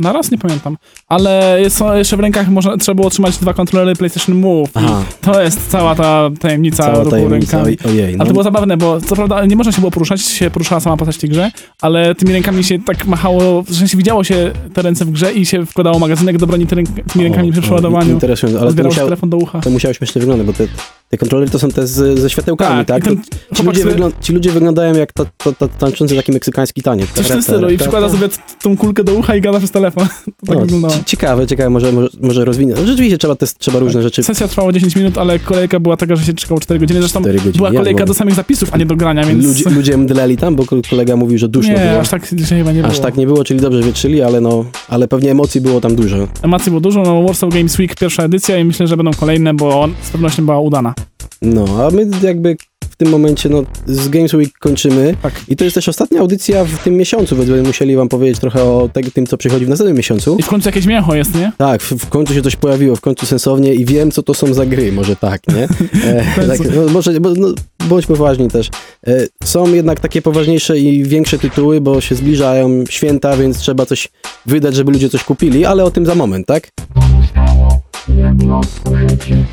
[0.00, 0.76] na raz nie pamiętam.
[1.08, 4.70] Ale są jeszcze w rękach można, trzeba było trzymać dwa kontrolery PlayStation Move.
[4.74, 5.02] Aha.
[5.20, 7.76] To jest cała ta tajemnica Cała ruchu tajemnica, rękami.
[7.76, 8.16] oj- ojej.
[8.16, 10.96] No, to było zabawne, bo co prawda nie można się było poruszać, się poruszała sama
[10.96, 11.50] postać w tej grze,
[11.82, 15.46] ale tymi rękami się tak machało, w sensie widziało się te ręce w grze i
[15.46, 18.10] się wkładało magazynek do broni tymi rękami przy o, przeładowaniu.
[18.12, 19.60] Interesujące, ale to musiało, telefon do ucha.
[19.60, 20.66] to musiało śmiesznie wyglądać, bo te,
[21.08, 23.04] te kontrolery to są te z, ze światełkami, Tak, tak?
[23.04, 23.22] ten
[23.56, 27.10] ci, ludzie sobie- wyglą- ci ludzie wyglądają jak ta, ta, ta, tańczący taki meksykański taniec.
[27.12, 28.28] Coś w tym Ta- ta- stylu i przykłada ta- sobie
[28.62, 30.06] tą kulkę do ucha i gada przez telefon.
[30.46, 32.44] To tak No, ciekawe, ciekawe, może, może, może.
[32.66, 34.22] No, Rzeczywiście trzeba, te, trzeba różne rzeczy.
[34.22, 37.00] Sesja trwała 10 minut, ale kolejka była taka, że się czekało 4 godziny.
[37.00, 39.44] Zresztą 4 godziny, była kolejka do samych zapisów, a nie do grania, więc...
[39.44, 42.00] Ludzie, ludzie mdleli tam, bo ko- kolega mówił, że duszno nie, było.
[42.00, 42.86] aż tak nie było.
[42.86, 46.16] Aż tak nie było, czyli dobrze wietrzyli, ale no, ale pewnie emocji było tam dużo.
[46.42, 49.80] Emocji było dużo, no Warsaw Games Week pierwsza edycja i myślę, że będą kolejne, bo
[49.80, 50.94] on z pewnością była udana.
[51.42, 52.56] No, a my jakby
[52.96, 55.16] w tym momencie, no, z Games Week kończymy.
[55.22, 55.32] Tak.
[55.48, 58.64] I to jest też ostatnia audycja w tym miesiącu, więc będziemy musieli wam powiedzieć trochę
[58.64, 60.36] o te, tym, co przychodzi w następnym miesiącu.
[60.38, 61.52] I w końcu jakieś mięcho jest, nie?
[61.58, 64.54] Tak, w, w końcu się coś pojawiło, w końcu sensownie i wiem, co to są
[64.54, 65.68] za gry, może tak, nie?
[66.06, 67.48] E, tak, no, może, bo, no,
[67.88, 68.68] bądź poważni też.
[69.06, 74.08] E, są jednak takie poważniejsze i większe tytuły, bo się zbliżają święta, więc trzeba coś
[74.46, 76.70] wydać, żeby ludzie coś kupili, ale o tym za moment, tak?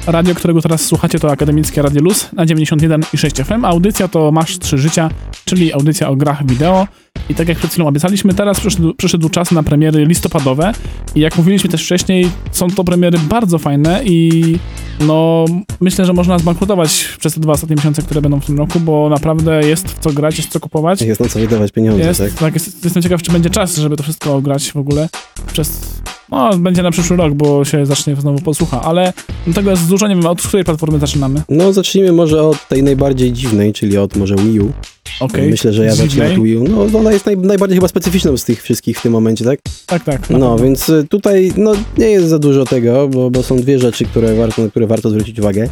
[0.07, 3.65] Radio, którego teraz słuchacie, to Akademickie Radio Luz na 91,6 FM.
[3.65, 5.09] Audycja to Masz Trzy Życia,
[5.45, 6.87] czyli audycja o grach wideo.
[7.29, 10.73] I tak jak przed chwilą obiecaliśmy, teraz przyszedł, przyszedł czas na premiery listopadowe.
[11.15, 14.57] I jak mówiliśmy też wcześniej, są to premiery bardzo fajne i
[14.99, 15.45] no
[15.81, 19.09] myślę, że można zbankrutować przez te dwa ostatnie miesiące, które będą w tym roku, bo
[19.09, 21.01] naprawdę jest w co grać, jest co kupować.
[21.01, 22.33] Jest na co wydawać pieniądze, Jest, tak?
[22.33, 25.09] tak, jest, jestem ciekaw, czy będzie czas, żeby to wszystko grać w ogóle
[25.53, 25.93] przez...
[26.31, 29.13] No, będzie na przyszły rok, bo się zacznie znowu posłucha, ale
[29.55, 31.41] tego jest dużo, nie wiem, od której platformy zaczynamy?
[31.49, 34.71] No, zacznijmy może od tej najbardziej dziwnej, czyli od może Wii U.
[35.19, 35.49] Okej.
[35.49, 36.33] Myślę, że ja Dziwnej?
[36.33, 36.63] od Wii U.
[36.63, 39.59] No, ona jest naj, najbardziej chyba specyficzną z tych wszystkich w tym momencie, tak?
[39.85, 40.29] Tak, tak.
[40.29, 44.05] No, więc y, tutaj no, nie jest za dużo tego, bo, bo są dwie rzeczy,
[44.05, 45.69] które warto, na które warto zwrócić uwagę.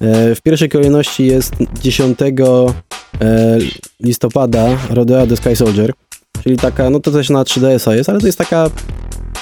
[0.00, 2.32] E, w pierwszej kolejności jest 10 e,
[4.00, 5.92] listopada Rodeo the Sky Soldier,
[6.44, 8.70] czyli taka, no to też na 3DS-a jest, ale to jest taka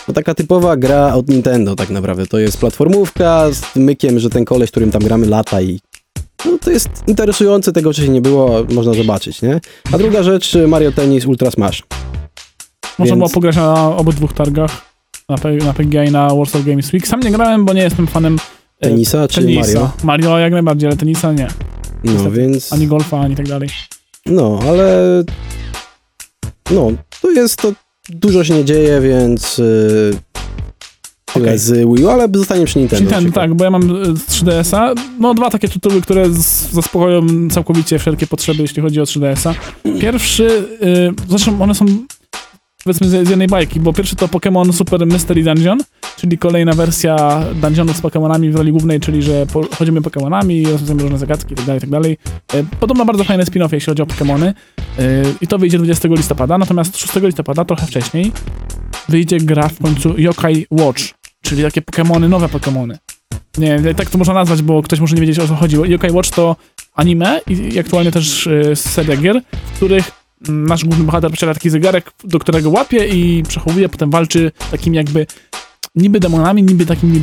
[0.09, 2.27] no, taka typowa gra od Nintendo tak naprawdę.
[2.27, 5.81] To jest platformówka z mykiem, że ten koleś, którym tam gramy lata i
[6.47, 9.61] no, to jest interesujące, tego wcześniej nie było, można zobaczyć, nie?
[9.93, 11.83] A druga rzecz, Mario Tennis Ultra Smash.
[12.99, 14.71] Można więc- było pograć na obydwu targach,
[15.29, 17.09] na, na PGA i na Warsaw Games Week.
[17.09, 18.39] Sam nie grałem, bo nie jestem fanem
[18.81, 19.61] e, Tenisa czy tenisa.
[19.81, 19.91] Mario?
[20.05, 21.49] Mario jak najbardziej, ale tenisa nie.
[22.05, 22.37] No, Niestety.
[22.37, 22.73] więc...
[22.73, 23.69] Ani golfa, ani tak dalej.
[24.27, 24.95] No, ale
[26.71, 27.73] no, to jest to
[28.09, 30.15] dużo się nie dzieje, więc yy,
[31.37, 31.59] Okej.
[31.59, 33.11] z Wii U, ale zostanie przy Nintendo.
[33.11, 33.45] Ten, przykład.
[33.45, 38.27] tak, bo ja mam e, z 3DS-a, no dwa takie tytuły, które zaspokoją całkowicie wszelkie
[38.27, 39.55] potrzeby, jeśli chodzi o 3DS-a.
[40.01, 40.45] Pierwszy,
[40.83, 41.87] y, zresztą one są
[42.85, 45.79] powiedzmy z, z jednej bajki, bo pierwszy to Pokémon Super Mystery Dungeon,
[46.17, 51.03] czyli kolejna wersja dungeonów z Pokémonami w roli głównej, czyli że po, chodzimy Pokémonami, rozwiązujemy
[51.03, 52.01] różne zagadki itd., itd.
[52.55, 54.53] E, Podobno bardzo fajne spin-off, jeśli chodzi o Pokémony
[54.99, 58.33] E, i to wyjdzie 20 listopada, natomiast 6 listopada, trochę wcześniej,
[59.09, 61.03] wyjdzie gra w końcu Yokai Watch,
[61.43, 62.97] czyli takie Pokémony, nowe Pokémony.
[63.59, 65.77] Nie tak to można nazwać, bo ktoś może nie wiedzieć o co chodzi.
[65.77, 66.57] Yokai Watch to
[66.95, 70.11] anime i, aktualnie też e, seria gier, w których
[70.49, 74.97] mm, nasz główny bohater posiada taki zegarek, do którego łapie i przechowuje, potem walczy takimi
[74.97, 75.27] jakby
[75.95, 77.21] niby demonami, niby takimi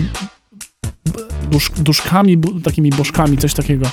[1.52, 3.86] dusz, duszkami, takimi bożkami, coś takiego.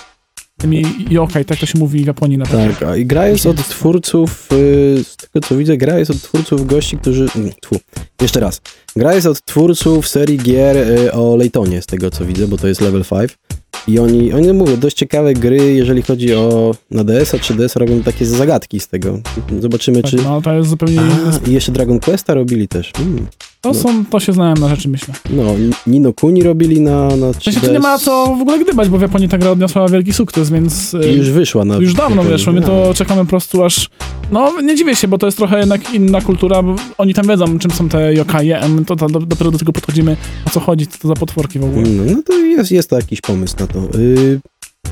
[1.11, 5.05] Yokai, tak to się mówi w Japonii na Tak, i gra jest od twórców, y,
[5.05, 7.27] z tego co widzę, gra jest od twórców gości, którzy...
[7.61, 7.81] Tfu,
[8.23, 8.61] jeszcze raz.
[8.97, 12.69] Gra jest od twórców serii gier y, o Laytonie, z tego co widzę, bo to
[12.69, 13.39] jest Level 5.
[13.89, 18.03] I oni, oni mówią, dość ciekawe gry, jeżeli chodzi o na DS-a czy DS robią
[18.03, 19.21] takie zagadki z tego.
[19.61, 20.17] Zobaczymy, Tak, czy...
[20.17, 22.93] no to jest zupełnie A, i jeszcze Dragon Questa robili też.
[23.01, 23.27] Mm.
[23.65, 25.15] To, są, to się znałem na rzeczy, myślę.
[25.31, 25.43] No,
[25.87, 27.41] Nino Kuni robili na, na 3DS.
[27.41, 29.89] W sensie tu nie ma co w ogóle gdybać, bo w Japonii ta gra odniosła
[29.89, 30.95] wielki sukces, więc...
[30.95, 31.77] y, I Już wyszła na...
[31.77, 33.91] Już dawno wyszło, my to czekamy po prostu aż...
[34.33, 37.59] No, nie dziwię się, bo to jest trochę jednak inna kultura, bo oni tam wiedzą,
[37.59, 40.99] czym są te yokaje, my to, to dopiero do tego podchodzimy, o co chodzi, co
[40.99, 41.89] to za potworki w ogóle.
[41.89, 43.99] No, no to jest, jest to jakiś pomysł na to.
[43.99, 44.41] Yy,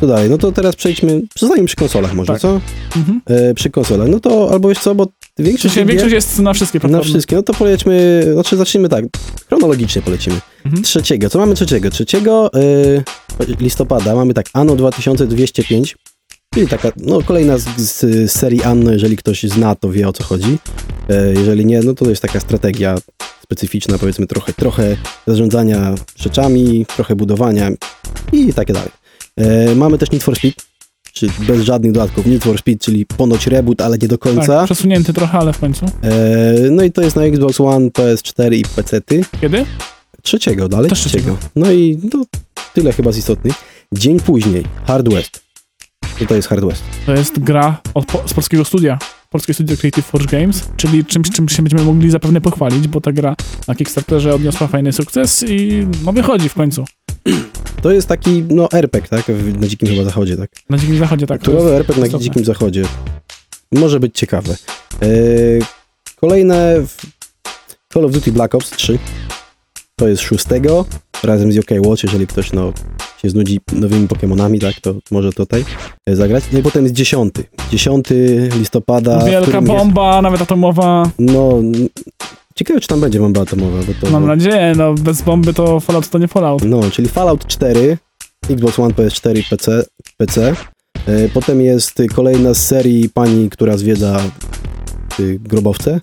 [0.00, 0.30] co dalej?
[0.30, 2.40] No to teraz przejdźmy, zostaniemy przy konsolach może, Tak.
[2.40, 2.61] co?
[2.96, 3.20] Mhm.
[3.26, 4.08] E, przy konsolach.
[4.08, 5.06] No to albo wiesz co, bo
[5.38, 7.11] większość, większość jest na wszystkie na platformy.
[7.11, 9.05] wszystkie, no to polećmy, znaczy zacznijmy tak,
[9.49, 10.37] chronologicznie polecimy.
[10.64, 10.83] Mhm.
[10.83, 11.90] Trzeciego, co mamy trzeciego?
[11.90, 15.97] Trzeciego yy, listopada mamy tak Anno 2205,
[16.55, 20.25] czyli taka, no kolejna z, z serii Anno, jeżeli ktoś zna, to wie o co
[20.25, 20.59] chodzi.
[21.09, 22.99] E, jeżeli nie, no to jest taka strategia
[23.42, 27.71] specyficzna, powiedzmy trochę, trochę zarządzania rzeczami, trochę budowania
[28.33, 28.90] i takie dalej.
[29.37, 30.64] E, mamy też Need for Speed,
[31.22, 34.46] czy bez żadnych dodatków Need for Speed, czyli ponoć reboot, ale nie do końca.
[34.46, 35.87] Tak, przesunięty trochę, ale w końcu.
[35.87, 36.11] E,
[36.70, 39.24] no i to jest na Xbox One, PS4 i PC-ty.
[39.40, 39.66] Kiedy?
[40.22, 41.37] Trzeciego, dalej Też trzeciego.
[41.56, 42.24] No i no,
[42.74, 43.54] tyle chyba z istotnych.
[43.92, 45.42] Dzień później, Hard West.
[46.18, 46.82] Co to jest Hard West?
[47.06, 48.98] To jest gra od, po, z polskiego studia.
[49.30, 53.12] Polskie studio Creative Forge Games, czyli czymś, czym się będziemy mogli zapewne pochwalić, bo ta
[53.12, 53.37] gra
[53.68, 56.85] na Kickstarterze odniosła fajny sukces i no wychodzi w końcu.
[57.82, 59.24] To jest taki, no, RPG, tak?
[59.61, 60.50] Na Dzikim chyba Zachodzie, tak?
[60.70, 61.42] Na Dzikim Zachodzie, tak.
[61.42, 62.24] Turowy RPG na istotne.
[62.24, 62.82] Dzikim Zachodzie.
[63.72, 64.56] Może być ciekawe.
[65.02, 65.06] E,
[66.20, 66.85] kolejne
[67.92, 68.98] Call of Duty Black Ops 3.
[69.96, 70.85] To jest szóstego,
[71.22, 72.72] razem z UK Watch, jeżeli ktoś no,
[73.22, 75.64] się znudzi nowymi Pokémonami, tak, to może tutaj
[76.06, 76.44] e, zagrać.
[76.52, 77.44] No i potem jest dziesiąty.
[77.70, 78.06] 10
[78.58, 79.24] listopada.
[79.24, 81.11] Wielka którym jest- bomba, nawet atomowa.
[81.18, 81.62] No,
[82.54, 84.10] ciekawe, czy tam będzie bomba atomowa, bo to...
[84.10, 86.64] Mam nadzieję, no bez bomby to Fallout to nie Fallout.
[86.64, 87.98] No, czyli Fallout 4,
[88.50, 89.84] Xbox One, PS4 i PC.
[90.16, 90.54] PC.
[91.06, 94.20] E, Potem jest kolejna z serii pani, która zwiedza
[95.20, 96.00] y, grobowce.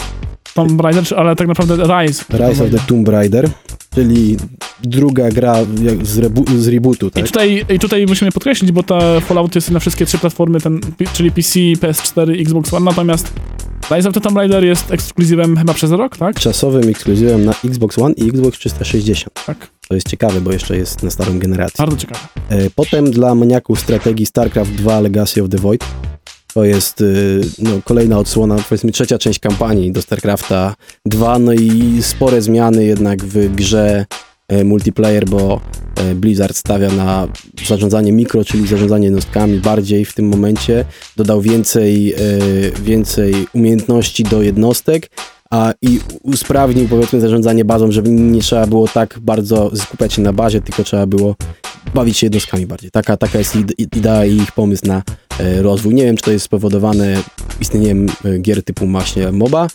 [0.53, 2.23] Tomb Raider, ale tak naprawdę Rise.
[2.29, 3.49] Rise of the Tomb Raider,
[3.95, 4.38] czyli
[4.83, 5.55] druga gra
[6.03, 7.25] z, rebu- z rebootu, I tak?
[7.25, 10.79] tutaj, I tutaj musimy podkreślić, bo ta Fallout jest na wszystkie trzy platformy, ten,
[11.13, 13.33] czyli PC, PS4 i Xbox One, natomiast
[13.91, 16.39] Rise of the Tomb Raider jest ekskluzywem chyba przez rok, tak?
[16.39, 19.34] Czasowym ekskluzywem na Xbox One i Xbox 360.
[19.45, 19.58] Tak.
[19.88, 21.75] To jest ciekawe, bo jeszcze jest na starą generację.
[21.78, 22.19] Bardzo ciekawe.
[22.49, 25.86] E, Potem dla maniaków strategii StarCraft 2 Legacy of the Void.
[26.54, 30.75] To jest y, no, kolejna odsłona, powiedzmy trzecia część kampanii do StarCrafta
[31.06, 34.29] 2, no i spore zmiany jednak w grze e,
[34.63, 35.62] multiplayer, bo
[35.95, 37.27] e, Blizzard stawia na
[37.67, 40.85] zarządzanie mikro, czyli zarządzanie jednostkami bardziej w tym momencie.
[41.17, 42.17] Dodał więcej, e,
[42.81, 45.09] więcej umiejętności do jednostek,
[45.51, 50.33] a i usprawnił powiedzmy zarządzanie bazą, żeby nie trzeba było tak bardzo skupiać się na
[50.33, 51.35] bazie, tylko trzeba było
[51.93, 52.91] bawić się jednostkami bardziej.
[52.91, 55.03] Taka, taka jest ide- idea i ich pomysł na
[55.39, 55.95] e, rozwój.
[55.95, 57.17] Nie wiem, czy to jest spowodowane
[57.62, 59.67] istnieniem e, gier typu właśnie MOBA,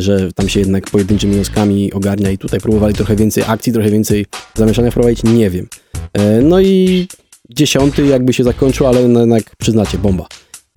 [0.00, 4.26] że tam się jednak pojedynczymi jednostkami ogarnia i tutaj próbowali trochę więcej akcji, trochę więcej
[4.54, 5.68] zamieszania wprowadzić, nie wiem.
[6.12, 7.08] E, no i
[7.50, 10.26] dziesiąty jakby się zakończył, ale no jednak przyznacie, bomba.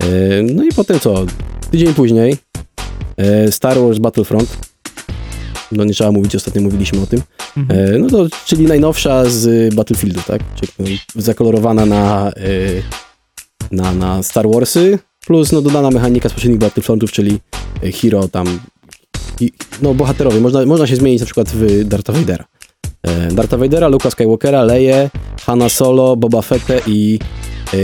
[0.02, 0.06] E,
[0.42, 1.26] no i potem co?
[1.70, 2.36] Tydzień później
[3.16, 4.56] e, Star Wars Battlefront.
[5.72, 7.22] No nie trzeba mówić, ostatnio mówiliśmy o tym.
[7.56, 8.00] Mhm.
[8.00, 10.42] No to, czyli najnowsza z Battlefieldu, tak?
[10.60, 12.32] Czyli no, zakolorowana na,
[13.70, 17.38] na, na Star Warsy, plus no, dodana mechanika z poprzednich Battlefrontów, czyli
[18.00, 18.60] hero tam,
[19.42, 20.40] i, no bohaterowie.
[20.40, 22.44] Można, można się zmienić na przykład w Dartha Vadera.
[23.02, 25.10] E, Dartha Vadera, Luka Skywalkera, Leję,
[25.46, 27.18] Hanna Solo, Boba Fettę i
[27.74, 27.76] e,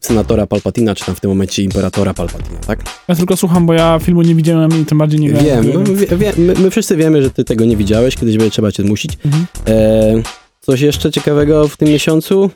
[0.00, 2.84] senatora Palpatina, czy tam w tym momencie imperatora Palpatina, tak?
[3.08, 5.30] Ja tylko słucham, bo ja filmu nie widziałem i tym bardziej nie.
[5.30, 8.36] Wiem, w no, wie, wie, my, my wszyscy wiemy, że ty tego nie widziałeś, kiedyś
[8.36, 9.18] będzie trzeba cię zmusić.
[9.24, 9.46] Mhm.
[9.68, 10.22] E,
[10.60, 12.50] coś jeszcze ciekawego w tym miesiącu?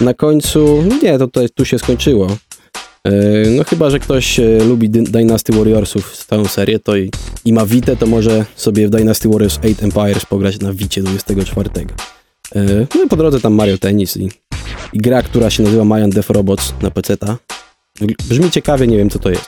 [0.00, 2.36] Na końcu, nie, to, to tu się skończyło.
[3.06, 3.10] E,
[3.50, 7.10] No chyba, że ktoś e, lubi Dy- Dynasty Warriorsów, całą serię, to i,
[7.44, 11.70] i ma Vita, to może sobie w Dynasty Warriors 8 Empires pograć na Vicie 24.
[12.54, 14.30] E, No i po drodze tam Mario Tennis i,
[14.92, 17.36] i gra, która się nazywa Mayan Death Robots na PC-ta.
[18.00, 19.44] Wygl- Brzmi ciekawie, nie wiem co to jest.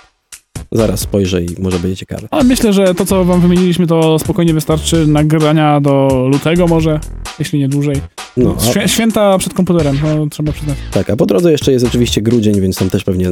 [0.72, 2.28] Zaraz spojrzę i może będzie ciekawe.
[2.30, 7.00] Ale myślę, że to, co wam wymieniliśmy, to spokojnie wystarczy nagrania do lutego może,
[7.38, 7.96] jeśli nie dłużej.
[8.36, 10.76] No, a, Świę, święta przed komputerem, no, trzeba przyznać.
[10.92, 13.28] tak, a po drodze jeszcze jest oczywiście grudzień, więc tam też pewnie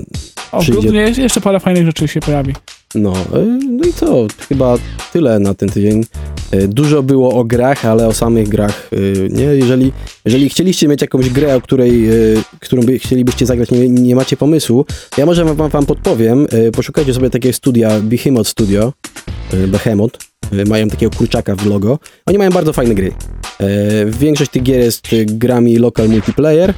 [0.52, 2.52] O, w Przyjdzie- grudniu je- jeszcze parę fajnych rzeczy się pojawi.
[2.94, 4.26] No, e, no i co?
[4.48, 4.78] Chyba
[5.12, 6.04] tyle na ten tydzień.
[6.50, 9.44] E, Dużo było o grach, ale o samych grach e, nie.
[9.44, 9.92] Jeżeli,
[10.24, 12.08] jeżeli chcieliście mieć jakąś grę, o której,
[12.60, 14.84] którą by chcielibyście zagrać, nie, nie macie pomysłu,
[15.18, 16.46] ja może wam, wam podpowiem.
[16.72, 18.92] Poszukajcie sobie takiego studia, Behemoth Studio,
[19.68, 20.18] Behemoth.
[20.66, 21.98] Mają takiego kurczaka w logo.
[22.26, 23.12] Oni mają bardzo fajne gry.
[24.06, 26.74] Większość tych gier jest grami local multiplayer.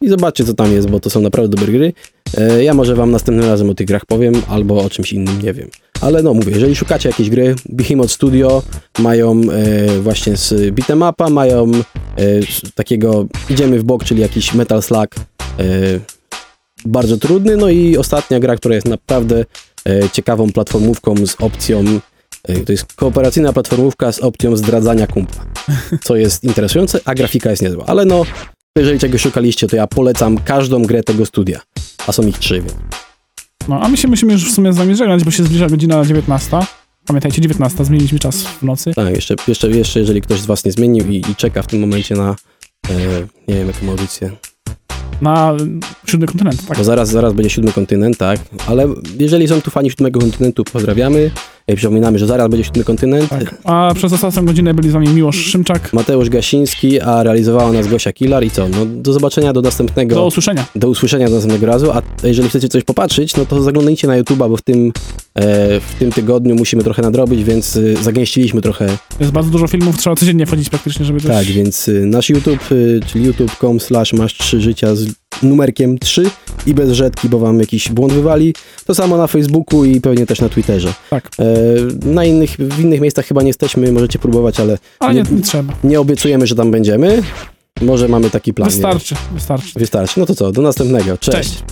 [0.00, 1.92] I zobaczcie, co tam jest, bo to są naprawdę dobre gry.
[2.38, 5.52] E, Ja może wam następnym razem o tych grach powiem, albo o czymś innym, nie
[5.52, 5.68] wiem.
[6.00, 8.62] Ale no mówię, jeżeli szukacie jakiejś gry, Behemoth Studio
[8.98, 11.82] mają e, właśnie z beat'em upa, mają e,
[12.74, 15.14] takiego idziemy w bok, czyli jakiś Metal Slug
[15.58, 15.64] e,
[16.84, 19.44] bardzo trudny, no i ostatnia gra, która jest naprawdę
[19.88, 21.84] e, ciekawą platformówką z opcją
[22.66, 25.46] to jest kooperacyjna platformówka z opcją zdradzania kumpla,
[26.04, 27.84] co jest interesujące, a grafika jest niezła.
[27.86, 28.24] Ale no,
[28.80, 31.60] jeżeli czegoś szukaliście, to ja polecam każdą grę tego studia,
[32.06, 32.74] a są ich trzy, więc
[33.68, 36.04] No, a my się musimy już w sumie z wami żegnać, bo się zbliża godzina
[36.04, 36.58] 19.
[37.06, 38.92] Pamiętajcie, 19, zmieniliśmy czas w nocy.
[38.94, 41.80] Tak, jeszcze, jeszcze, jeszcze jeżeli ktoś z Was nie zmienił i, i czeka w tym
[41.80, 42.36] momencie na,
[42.90, 42.94] e,
[43.48, 44.30] nie wiem, jaką audycję,
[45.22, 45.54] Na
[46.06, 46.78] siódmy kontynent, tak?
[46.78, 51.30] bo zaraz, zaraz będzie siódmy kontynent, tak, ale jeżeli są tu fani siódmego kontynentu, pozdrawiamy,
[51.74, 53.54] przypominamy, że zaraz będzie siódmy kontynent, Tak.
[53.64, 55.92] A przez ostatnią godzinę byli z wami Miłosz Szymczak.
[55.92, 60.14] Mateusz Gasiński, a realizowała nas Gosia Kilar i co, no do zobaczenia do następnego...
[60.14, 60.64] Do usłyszenia.
[60.76, 64.48] do usłyszenia do następnego razu, a jeżeli chcecie coś popatrzeć, no to zaglądajcie na YouTube'a,
[64.48, 64.92] bo w tym,
[65.34, 68.86] e, w tym tygodniu musimy trochę nadrobić, więc e, zagęściliśmy trochę
[69.20, 71.30] Jest bardzo dużo filmów, trzeba codziennie wchodzić praktycznie, żeby też...
[71.30, 75.06] Tak, więc y, nasz YouTube, y, czyli youtube.com slash masz 3 życia z
[75.42, 76.30] numerkiem 3
[76.66, 78.54] i bez rzetki, bo wam jakiś błąd wywali.
[78.86, 80.94] To samo na Facebooku i pewnie też na Twitterze.
[81.10, 81.30] Tak.
[81.38, 81.44] E,
[82.06, 85.42] na innych, w innych miejscach chyba nie jesteśmy, możecie próbować, ale Ale nie, nie, nie
[85.42, 85.72] trzeba.
[85.84, 87.22] nie obiecujemy, że tam będziemy.
[87.82, 88.68] Może mamy taki plan.
[88.68, 88.74] nie.
[88.74, 89.78] Wystarczy, wystarczy.
[89.78, 90.20] Wystarczy.
[90.20, 91.18] No to co, do następnego.
[91.18, 91.36] Cześć.
[91.36, 91.64] Cześć.